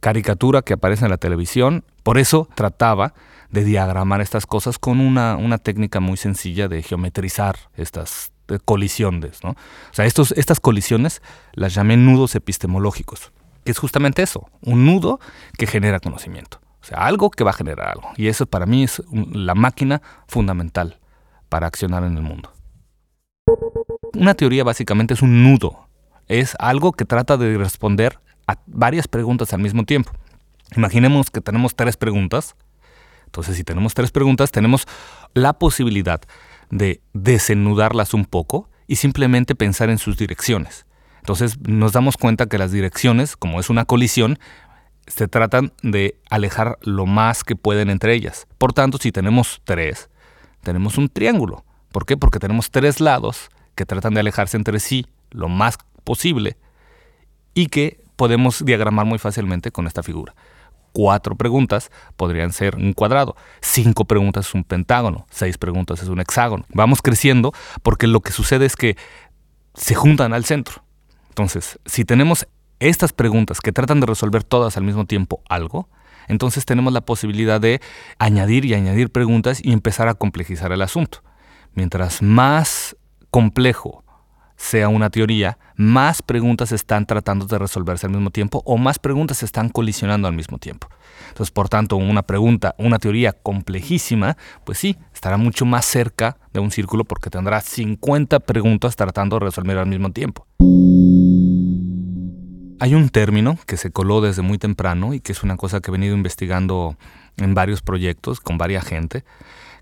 caricatura 0.00 0.62
que 0.62 0.72
aparece 0.72 1.04
en 1.04 1.10
la 1.10 1.18
televisión. 1.18 1.84
Por 2.02 2.16
eso 2.16 2.48
trataba 2.54 3.12
de 3.50 3.64
diagramar 3.64 4.22
estas 4.22 4.46
cosas 4.46 4.78
con 4.78 4.98
una, 4.98 5.36
una 5.36 5.58
técnica 5.58 6.00
muy 6.00 6.16
sencilla 6.16 6.68
de 6.68 6.82
geometrizar 6.82 7.56
estas 7.76 8.32
colisiones. 8.64 9.44
¿no? 9.44 9.50
O 9.50 9.92
sea, 9.92 10.06
estos, 10.06 10.32
estas 10.38 10.58
colisiones 10.58 11.20
las 11.52 11.74
llamé 11.74 11.98
nudos 11.98 12.34
epistemológicos, 12.34 13.30
que 13.62 13.72
es 13.72 13.78
justamente 13.78 14.22
eso, 14.22 14.48
un 14.62 14.86
nudo 14.86 15.20
que 15.58 15.66
genera 15.66 16.00
conocimiento. 16.00 16.60
O 16.80 16.86
sea, 16.86 17.00
algo 17.00 17.30
que 17.30 17.44
va 17.44 17.50
a 17.50 17.52
generar 17.52 17.90
algo. 17.90 18.08
Y 18.16 18.28
eso 18.28 18.46
para 18.46 18.64
mí 18.64 18.84
es 18.84 19.02
la 19.12 19.54
máquina 19.54 20.00
fundamental 20.28 20.98
para 21.50 21.66
accionar 21.66 22.04
en 22.04 22.16
el 22.16 22.22
mundo. 22.22 22.54
Una 24.14 24.34
teoría 24.34 24.64
básicamente 24.64 25.14
es 25.14 25.22
un 25.22 25.42
nudo, 25.42 25.88
es 26.28 26.56
algo 26.58 26.92
que 26.92 27.04
trata 27.04 27.36
de 27.36 27.56
responder 27.56 28.18
a 28.46 28.58
varias 28.66 29.08
preguntas 29.08 29.52
al 29.52 29.60
mismo 29.60 29.84
tiempo. 29.84 30.12
Imaginemos 30.76 31.30
que 31.30 31.40
tenemos 31.40 31.74
tres 31.74 31.96
preguntas. 31.96 32.54
Entonces, 33.26 33.56
si 33.56 33.64
tenemos 33.64 33.94
tres 33.94 34.10
preguntas, 34.10 34.50
tenemos 34.50 34.86
la 35.34 35.54
posibilidad 35.54 36.20
de 36.70 37.02
desenudarlas 37.12 38.14
un 38.14 38.24
poco 38.24 38.70
y 38.86 38.96
simplemente 38.96 39.54
pensar 39.54 39.90
en 39.90 39.98
sus 39.98 40.16
direcciones. 40.16 40.86
Entonces, 41.18 41.58
nos 41.60 41.92
damos 41.92 42.16
cuenta 42.16 42.46
que 42.46 42.58
las 42.58 42.72
direcciones, 42.72 43.36
como 43.36 43.60
es 43.60 43.68
una 43.68 43.84
colisión, 43.84 44.38
se 45.06 45.28
tratan 45.28 45.72
de 45.82 46.20
alejar 46.30 46.78
lo 46.82 47.06
más 47.06 47.44
que 47.44 47.56
pueden 47.56 47.90
entre 47.90 48.14
ellas. 48.14 48.46
Por 48.58 48.72
tanto, 48.72 48.98
si 48.98 49.12
tenemos 49.12 49.60
tres, 49.64 50.10
tenemos 50.62 50.98
un 50.98 51.08
triángulo. 51.08 51.64
¿Por 51.92 52.06
qué? 52.06 52.16
Porque 52.16 52.38
tenemos 52.38 52.70
tres 52.70 53.00
lados 53.00 53.50
que 53.78 53.86
tratan 53.86 54.12
de 54.12 54.20
alejarse 54.20 54.56
entre 54.56 54.80
sí 54.80 55.06
lo 55.30 55.48
más 55.48 55.78
posible 56.02 56.56
y 57.54 57.68
que 57.68 58.00
podemos 58.16 58.64
diagramar 58.64 59.06
muy 59.06 59.18
fácilmente 59.18 59.70
con 59.70 59.86
esta 59.86 60.02
figura. 60.02 60.34
Cuatro 60.92 61.36
preguntas 61.36 61.92
podrían 62.16 62.52
ser 62.52 62.74
un 62.74 62.92
cuadrado, 62.92 63.36
cinco 63.60 64.04
preguntas 64.04 64.48
es 64.48 64.54
un 64.54 64.64
pentágono, 64.64 65.26
seis 65.30 65.58
preguntas 65.58 66.02
es 66.02 66.08
un 66.08 66.18
hexágono. 66.20 66.64
Vamos 66.74 67.02
creciendo 67.02 67.52
porque 67.84 68.08
lo 68.08 68.20
que 68.20 68.32
sucede 68.32 68.66
es 68.66 68.74
que 68.74 68.96
se 69.74 69.94
juntan 69.94 70.32
al 70.32 70.44
centro. 70.44 70.82
Entonces, 71.28 71.78
si 71.86 72.04
tenemos 72.04 72.48
estas 72.80 73.12
preguntas 73.12 73.60
que 73.60 73.70
tratan 73.70 74.00
de 74.00 74.06
resolver 74.06 74.42
todas 74.42 74.76
al 74.76 74.82
mismo 74.82 75.06
tiempo 75.06 75.40
algo, 75.48 75.88
entonces 76.26 76.64
tenemos 76.64 76.92
la 76.92 77.02
posibilidad 77.02 77.60
de 77.60 77.80
añadir 78.18 78.64
y 78.64 78.74
añadir 78.74 79.12
preguntas 79.12 79.60
y 79.62 79.72
empezar 79.72 80.08
a 80.08 80.14
complejizar 80.14 80.72
el 80.72 80.82
asunto. 80.82 81.22
Mientras 81.74 82.22
más 82.22 82.96
complejo 83.30 84.04
sea 84.58 84.88
una 84.88 85.08
teoría, 85.08 85.56
más 85.76 86.20
preguntas 86.20 86.72
están 86.72 87.06
tratando 87.06 87.46
de 87.46 87.58
resolverse 87.58 88.06
al 88.06 88.12
mismo 88.12 88.30
tiempo 88.30 88.60
o 88.66 88.76
más 88.76 88.98
preguntas 88.98 89.44
están 89.44 89.68
colisionando 89.68 90.26
al 90.26 90.34
mismo 90.34 90.58
tiempo. 90.58 90.88
Entonces, 91.28 91.52
por 91.52 91.68
tanto, 91.68 91.96
una 91.96 92.22
pregunta, 92.22 92.74
una 92.76 92.98
teoría 92.98 93.32
complejísima, 93.32 94.36
pues 94.64 94.78
sí, 94.78 94.96
estará 95.14 95.36
mucho 95.36 95.64
más 95.64 95.84
cerca 95.84 96.38
de 96.52 96.58
un 96.58 96.72
círculo 96.72 97.04
porque 97.04 97.30
tendrá 97.30 97.60
50 97.60 98.40
preguntas 98.40 98.96
tratando 98.96 99.38
de 99.38 99.46
resolver 99.46 99.78
al 99.78 99.86
mismo 99.86 100.10
tiempo. 100.10 100.44
Hay 102.80 102.94
un 102.94 103.08
término 103.10 103.58
que 103.66 103.76
se 103.76 103.92
coló 103.92 104.20
desde 104.20 104.42
muy 104.42 104.58
temprano 104.58 105.14
y 105.14 105.20
que 105.20 105.32
es 105.32 105.44
una 105.44 105.56
cosa 105.56 105.80
que 105.80 105.90
he 105.90 105.92
venido 105.92 106.16
investigando 106.16 106.96
en 107.36 107.54
varios 107.54 107.82
proyectos 107.82 108.40
con 108.40 108.58
varias 108.58 108.84
gente, 108.84 109.24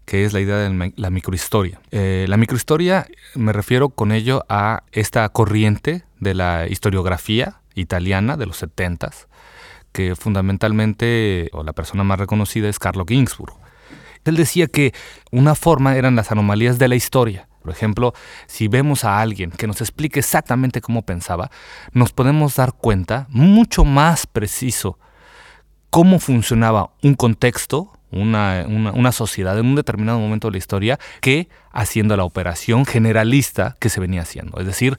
que 0.06 0.24
es 0.24 0.32
la 0.32 0.40
idea 0.40 0.56
de 0.56 0.92
la 0.96 1.10
microhistoria. 1.10 1.80
Eh, 1.90 2.24
la 2.28 2.38
microhistoria 2.38 3.06
me 3.34 3.52
refiero 3.52 3.90
con 3.90 4.12
ello 4.12 4.46
a 4.48 4.84
esta 4.92 5.28
corriente 5.28 6.04
de 6.20 6.32
la 6.32 6.66
historiografía 6.68 7.60
italiana 7.74 8.38
de 8.38 8.46
los 8.46 8.56
70 8.56 9.10
que 9.96 10.14
fundamentalmente, 10.14 11.48
o 11.52 11.62
la 11.62 11.72
persona 11.72 12.04
más 12.04 12.18
reconocida 12.18 12.68
es 12.68 12.78
Carlo 12.78 13.06
Ginzburg. 13.06 13.54
Él 14.26 14.36
decía 14.36 14.66
que 14.66 14.92
una 15.30 15.54
forma 15.54 15.96
eran 15.96 16.16
las 16.16 16.30
anomalías 16.30 16.78
de 16.78 16.88
la 16.88 16.96
historia. 16.96 17.48
Por 17.62 17.72
ejemplo, 17.72 18.12
si 18.46 18.68
vemos 18.68 19.04
a 19.04 19.20
alguien 19.20 19.50
que 19.50 19.66
nos 19.66 19.80
explique 19.80 20.20
exactamente 20.20 20.82
cómo 20.82 21.00
pensaba, 21.00 21.50
nos 21.92 22.12
podemos 22.12 22.56
dar 22.56 22.74
cuenta 22.74 23.26
mucho 23.30 23.86
más 23.86 24.26
preciso 24.26 24.98
cómo 25.88 26.18
funcionaba 26.18 26.90
un 27.02 27.14
contexto 27.14 27.95
una, 28.10 29.12
sociedad 29.12 29.58
en 29.58 29.66
un 29.66 29.74
determinado 29.74 30.18
momento 30.18 30.48
de 30.48 30.52
la 30.52 30.58
historia 30.58 30.98
que 31.20 31.48
haciendo 31.72 32.16
la 32.16 32.24
operación 32.24 32.84
generalista 32.84 33.76
que 33.80 33.88
se 33.88 34.00
venía 34.00 34.22
haciendo. 34.22 34.58
Es 34.60 34.66
decir, 34.66 34.96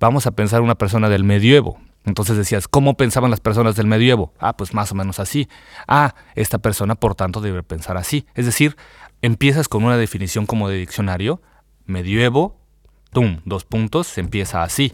vamos 0.00 0.26
a 0.26 0.32
pensar 0.32 0.60
una 0.60 0.74
persona 0.74 1.08
del 1.08 1.24
medievo. 1.24 1.78
Entonces 2.04 2.36
decías, 2.36 2.68
¿cómo 2.68 2.96
pensaban 2.96 3.30
las 3.30 3.40
personas 3.40 3.74
del 3.74 3.86
medievo? 3.86 4.32
Ah, 4.38 4.56
pues 4.56 4.74
más 4.74 4.92
o 4.92 4.94
menos 4.94 5.18
así. 5.18 5.48
Ah, 5.88 6.14
esta 6.34 6.58
persona 6.58 6.94
por 6.94 7.14
tanto 7.14 7.40
debe 7.40 7.62
pensar 7.62 7.96
así. 7.96 8.26
Es 8.34 8.46
decir, 8.46 8.76
empiezas 9.22 9.68
con 9.68 9.84
una 9.84 9.96
definición 9.96 10.46
como 10.46 10.68
de 10.68 10.76
diccionario, 10.76 11.42
medievo, 11.84 12.60
tum, 13.12 13.40
dos 13.44 13.64
puntos, 13.64 14.06
se 14.06 14.20
empieza 14.20 14.62
así 14.62 14.92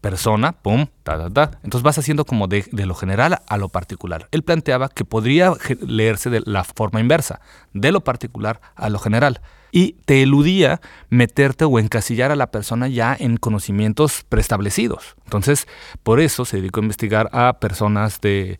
persona, 0.00 0.52
pum, 0.52 0.86
ta, 1.02 1.18
ta, 1.18 1.30
ta. 1.30 1.58
Entonces 1.64 1.82
vas 1.82 1.98
haciendo 1.98 2.24
como 2.24 2.46
de, 2.46 2.64
de, 2.72 2.86
lo 2.86 2.94
general 2.94 3.40
a 3.46 3.56
lo 3.56 3.68
particular. 3.68 4.28
Él 4.30 4.42
planteaba 4.42 4.88
que 4.88 5.04
podría 5.04 5.52
leerse 5.80 6.30
de 6.30 6.42
la 6.44 6.64
forma 6.64 7.00
inversa, 7.00 7.40
de 7.72 7.92
lo 7.92 8.02
particular 8.02 8.60
a 8.76 8.88
lo 8.88 8.98
general 8.98 9.40
y 9.70 9.92
te 10.04 10.22
eludía 10.22 10.80
meterte 11.10 11.64
o 11.64 11.78
encasillar 11.78 12.30
a 12.30 12.36
la 12.36 12.50
persona 12.50 12.88
ya 12.88 13.16
en 13.18 13.36
conocimientos 13.36 14.24
preestablecidos. 14.28 15.16
Entonces, 15.24 15.66
por 16.02 16.20
eso 16.20 16.44
se 16.44 16.58
dedicó 16.58 16.80
a 16.80 16.84
investigar 16.84 17.28
a 17.32 17.58
personas 17.60 18.20
de, 18.20 18.58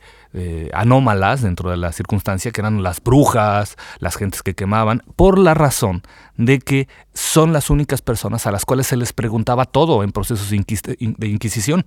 anómalas 0.72 1.42
dentro 1.42 1.70
de 1.70 1.76
la 1.76 1.92
circunstancia, 1.92 2.50
que 2.52 2.60
eran 2.60 2.82
las 2.82 3.02
brujas, 3.02 3.76
las 3.98 4.16
gentes 4.16 4.42
que 4.42 4.54
quemaban, 4.54 5.02
por 5.16 5.38
la 5.38 5.54
razón 5.54 6.02
de 6.36 6.58
que 6.58 6.88
son 7.14 7.52
las 7.52 7.70
únicas 7.70 8.02
personas 8.02 8.46
a 8.46 8.52
las 8.52 8.64
cuales 8.64 8.86
se 8.86 8.96
les 8.96 9.12
preguntaba 9.12 9.64
todo 9.64 10.02
en 10.02 10.12
procesos 10.12 10.50
de 10.50 11.26
inquisición 11.26 11.84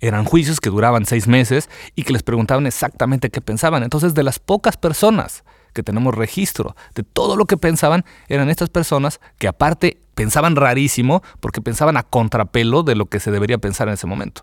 eran 0.00 0.24
juicios 0.24 0.60
que 0.60 0.70
duraban 0.70 1.06
seis 1.06 1.26
meses 1.26 1.70
y 1.94 2.02
que 2.02 2.12
les 2.12 2.22
preguntaban 2.22 2.66
exactamente 2.66 3.30
qué 3.30 3.40
pensaban. 3.40 3.82
Entonces, 3.82 4.14
de 4.14 4.22
las 4.22 4.38
pocas 4.38 4.76
personas 4.76 5.44
que 5.76 5.82
tenemos 5.82 6.14
registro 6.14 6.74
de 6.94 7.02
todo 7.02 7.36
lo 7.36 7.44
que 7.44 7.58
pensaban, 7.58 8.04
eran 8.28 8.48
estas 8.48 8.70
personas 8.70 9.20
que 9.38 9.46
aparte 9.46 10.00
pensaban 10.14 10.56
rarísimo 10.56 11.22
porque 11.40 11.60
pensaban 11.60 11.98
a 11.98 12.02
contrapelo 12.02 12.82
de 12.82 12.96
lo 12.96 13.06
que 13.06 13.20
se 13.20 13.30
debería 13.30 13.58
pensar 13.58 13.88
en 13.88 13.94
ese 13.94 14.06
momento. 14.06 14.42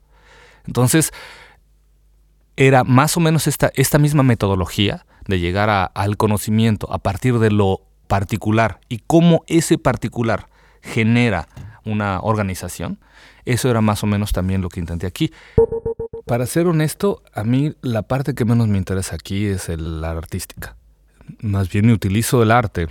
Entonces, 0.68 1.12
era 2.56 2.84
más 2.84 3.18
o 3.18 3.20
menos 3.20 3.48
esta, 3.48 3.72
esta 3.74 3.98
misma 3.98 4.22
metodología 4.22 5.06
de 5.28 5.40
llegar 5.40 5.92
al 5.94 6.18
conocimiento 6.18 6.94
a 6.94 7.00
partir 7.00 7.40
de 7.40 7.50
lo 7.50 7.82
particular 8.08 8.80
y 8.88 9.00
cómo 9.00 9.44
ese 9.48 9.80
particular 9.80 10.48
genera 10.84 11.48
una 11.84 12.20
organización, 12.22 13.00
eso 13.46 13.70
era 13.72 13.82
más 13.82 14.04
o 14.04 14.08
menos 14.08 14.32
también 14.34 14.62
lo 14.62 14.70
que 14.70 14.80
intenté 14.80 15.08
aquí. 15.08 15.32
Para 16.26 16.46
ser 16.46 16.68
honesto, 16.68 17.24
a 17.34 17.44
mí 17.44 17.74
la 17.82 18.04
parte 18.04 18.36
que 18.36 18.46
menos 18.46 18.68
me 18.68 18.78
interesa 18.78 19.16
aquí 19.16 19.48
es 19.48 19.68
la 19.70 20.12
artística 20.12 20.78
más 21.42 21.70
bien 21.70 21.90
utilizo 21.90 22.42
el 22.44 22.52
arte 22.52 22.88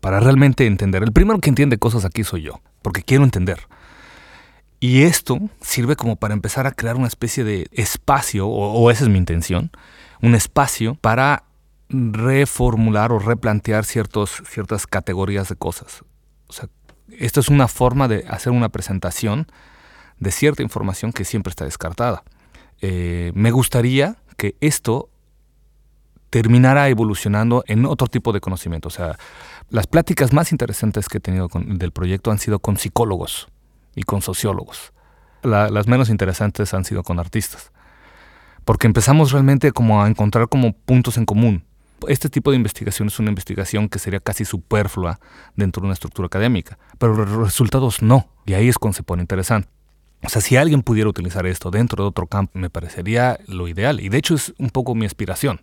para 0.00 0.20
realmente 0.20 0.66
entender. 0.66 1.02
El 1.02 1.12
primero 1.12 1.40
que 1.40 1.48
entiende 1.48 1.78
cosas 1.78 2.04
aquí 2.04 2.24
soy 2.24 2.42
yo, 2.42 2.60
porque 2.82 3.02
quiero 3.02 3.24
entender. 3.24 3.66
Y 4.78 5.02
esto 5.02 5.40
sirve 5.60 5.96
como 5.96 6.16
para 6.16 6.34
empezar 6.34 6.66
a 6.66 6.72
crear 6.72 6.96
una 6.96 7.08
especie 7.08 7.44
de 7.44 7.66
espacio, 7.72 8.46
o, 8.46 8.90
esa 8.90 9.04
es 9.04 9.10
mi 9.10 9.18
intención, 9.18 9.70
un 10.20 10.34
espacio 10.34 10.96
para 10.96 11.44
reformular 11.88 13.12
o 13.12 13.18
replantear 13.18 13.84
ciertas 13.84 14.86
categorías 14.86 15.48
de 15.48 15.56
cosas. 15.56 16.04
Esto 17.08 17.40
es 17.40 17.48
una 17.48 17.68
forma 17.68 18.08
de 18.08 18.24
hacer 18.28 18.52
una 18.52 18.68
presentación 18.68 19.46
de 20.18 20.30
cierta 20.30 20.62
información 20.62 21.12
que 21.12 21.24
siempre 21.24 21.50
está 21.50 21.64
descartada. 21.64 22.22
eh, 22.82 23.32
me 23.34 23.50
gustaría 23.50 24.16
que 24.36 24.54
esto 24.60 25.08
terminara 26.30 26.88
evolucionando 26.88 27.64
en 27.66 27.86
otro 27.86 28.08
tipo 28.08 28.32
de 28.32 28.40
conocimiento. 28.40 28.88
O 28.88 28.90
sea, 28.90 29.18
las 29.70 29.86
pláticas 29.86 30.32
más 30.32 30.52
interesantes 30.52 31.08
que 31.08 31.18
he 31.18 31.20
tenido 31.20 31.48
con, 31.48 31.78
del 31.78 31.92
proyecto 31.92 32.30
han 32.30 32.38
sido 32.38 32.58
con 32.58 32.76
psicólogos 32.76 33.48
y 33.94 34.02
con 34.02 34.22
sociólogos. 34.22 34.92
las 35.42 35.86
menos 35.86 36.08
interesantes 36.10 36.74
han 36.74 36.84
sido 36.84 37.02
con 37.02 37.18
artistas. 37.18 37.72
Porque 38.64 38.86
empezamos 38.86 39.32
realmente 39.32 39.72
como 39.72 40.02
a 40.02 40.08
encontrar 40.08 40.48
como 40.48 40.72
puntos 40.72 41.16
en 41.16 41.24
común. 41.24 41.64
Este 42.08 42.28
tipo 42.28 42.50
de 42.50 42.56
investigación 42.56 43.08
es 43.08 43.18
una 43.18 43.30
investigación 43.30 43.88
que 43.88 43.98
sería 43.98 44.20
casi 44.20 44.44
superflua 44.44 45.18
dentro 45.54 45.80
de 45.80 45.86
una 45.86 45.94
estructura 45.94 46.26
académica, 46.26 46.78
pero 46.98 47.14
los 47.14 47.30
resultados 47.30 48.02
no, 48.02 48.28
y 48.44 48.52
ahí 48.52 48.68
es 48.68 48.76
cuando 48.76 48.96
se 48.96 49.02
pone 49.02 49.22
interesante. 49.22 49.68
O 50.22 50.28
sea, 50.28 50.42
si 50.42 50.56
alguien 50.56 50.82
pudiera 50.82 51.08
utilizar 51.08 51.46
esto 51.46 51.70
dentro 51.70 52.04
de 52.04 52.08
otro 52.08 52.26
campo, 52.26 52.58
me 52.58 52.68
parecería 52.68 53.38
lo 53.46 53.68
ideal, 53.68 54.00
y 54.00 54.08
de 54.08 54.18
hecho 54.18 54.34
es 54.34 54.52
un 54.58 54.70
poco 54.70 54.94
mi 54.94 55.06
aspiración. 55.06 55.60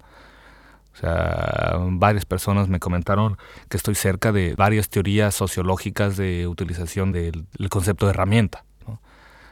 O 0.93 0.95
sea, 0.95 1.77
varias 1.79 2.25
personas 2.25 2.69
me 2.69 2.79
comentaron 2.79 3.37
que 3.67 3.77
estoy 3.77 3.95
cerca 3.95 4.31
de 4.31 4.53
varias 4.55 4.89
teorías 4.89 5.33
sociológicas 5.33 6.17
de 6.17 6.47
utilización 6.47 7.11
del, 7.11 7.47
concepto 7.69 8.05
de 8.05 8.11
herramienta. 8.11 8.65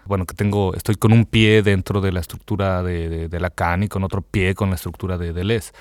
Bueno, 0.06 0.25
que 0.25 0.34
tengo, 0.34 0.73
estoy 0.75 0.95
con 0.95 1.13
un 1.13 1.25
pie 1.25 1.62
dentro 1.62 2.01
de 2.01 2.12
la 2.12 2.19
estructura 2.19 2.84
de, 2.84 3.30
de, 3.30 3.39
Lacan 3.39 3.84
y 3.84 3.88
con 3.88 4.04
otro 4.04 4.21
pie 4.21 4.56
con 4.56 4.69
la 4.69 4.75
estructura 4.75 5.17
de 5.17 5.32
Deleuze. 5.32 5.71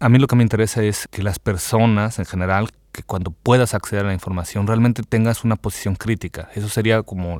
A 0.00 0.08
mí 0.08 0.18
lo 0.18 0.26
que 0.26 0.36
me 0.36 0.42
interesa 0.42 0.82
es 0.82 1.06
que 1.08 1.22
las 1.22 1.38
personas 1.38 2.18
en 2.18 2.26
general, 2.26 2.70
que 2.90 3.02
cuando 3.02 3.30
puedas 3.30 3.74
acceder 3.74 4.04
a 4.04 4.08
la 4.08 4.14
información, 4.14 4.66
realmente 4.66 5.02
tengas 5.02 5.44
una 5.44 5.56
posición 5.56 5.94
crítica. 5.94 6.48
Eso 6.54 6.68
sería 6.68 7.02
como 7.02 7.38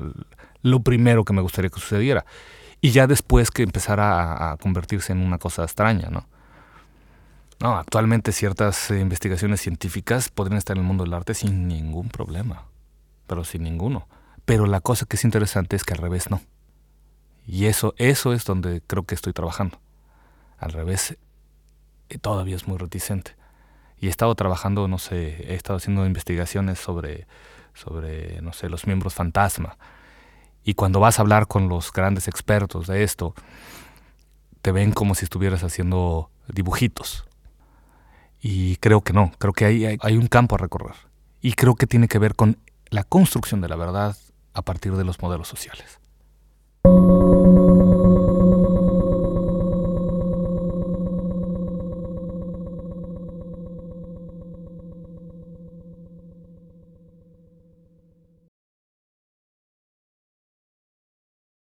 lo 0.62 0.80
primero 0.80 1.24
que 1.24 1.32
me 1.32 1.42
gustaría 1.42 1.70
que 1.70 1.80
sucediera. 1.80 2.24
Y 2.80 2.90
ya 2.90 3.06
después 3.06 3.50
que 3.50 3.62
empezara 3.62 4.52
a, 4.52 4.56
convertirse 4.56 5.12
en 5.12 5.20
una 5.20 5.38
cosa 5.38 5.64
extraña, 5.64 6.08
¿no? 6.10 6.26
No, 7.60 7.76
actualmente 7.76 8.32
ciertas 8.32 8.90
eh, 8.90 9.00
investigaciones 9.00 9.60
científicas 9.60 10.30
podrían 10.30 10.56
estar 10.56 10.76
en 10.76 10.82
el 10.82 10.86
mundo 10.86 11.04
del 11.04 11.12
arte 11.12 11.34
sin 11.34 11.68
ningún 11.68 12.08
problema, 12.08 12.64
pero 13.26 13.44
sin 13.44 13.64
ninguno. 13.64 14.08
Pero 14.46 14.66
la 14.66 14.80
cosa 14.80 15.04
que 15.04 15.16
es 15.16 15.24
interesante 15.24 15.76
es 15.76 15.84
que 15.84 15.92
al 15.92 16.00
revés 16.00 16.30
no. 16.30 16.40
Y 17.46 17.66
eso, 17.66 17.94
eso 17.98 18.32
es 18.32 18.46
donde 18.46 18.80
creo 18.86 19.04
que 19.04 19.14
estoy 19.14 19.34
trabajando. 19.34 19.78
Al 20.56 20.72
revés, 20.72 21.18
eh, 22.08 22.18
todavía 22.18 22.56
es 22.56 22.66
muy 22.66 22.78
reticente. 22.78 23.36
Y 23.98 24.06
he 24.06 24.10
estado 24.10 24.34
trabajando, 24.34 24.88
no 24.88 24.96
sé, 24.96 25.52
he 25.52 25.54
estado 25.54 25.76
haciendo 25.76 26.06
investigaciones 26.06 26.78
sobre, 26.78 27.26
sobre, 27.74 28.40
no 28.40 28.54
sé, 28.54 28.70
los 28.70 28.86
miembros 28.86 29.12
fantasma. 29.12 29.76
Y 30.64 30.74
cuando 30.74 30.98
vas 30.98 31.18
a 31.18 31.22
hablar 31.22 31.46
con 31.46 31.68
los 31.68 31.92
grandes 31.92 32.26
expertos 32.26 32.86
de 32.86 33.02
esto, 33.02 33.34
te 34.62 34.72
ven 34.72 34.92
como 34.92 35.14
si 35.14 35.24
estuvieras 35.24 35.62
haciendo 35.62 36.30
dibujitos. 36.48 37.26
Y 38.40 38.76
creo 38.76 39.02
que 39.02 39.12
no, 39.12 39.32
creo 39.38 39.52
que 39.52 39.64
hay, 39.66 39.98
hay, 40.00 40.16
un 40.16 40.26
campo 40.26 40.54
a 40.54 40.58
recorrer. 40.58 40.96
Y 41.42 41.52
creo 41.52 41.74
que 41.74 41.86
tiene 41.86 42.08
que 42.08 42.18
ver 42.18 42.34
con 42.34 42.58
la 42.88 43.04
construcción 43.04 43.60
de 43.60 43.68
la 43.68 43.76
verdad 43.76 44.16
a 44.54 44.62
partir 44.62 44.96
de 44.96 45.04
los 45.04 45.20
modelos 45.20 45.48
sociales. 45.48 46.00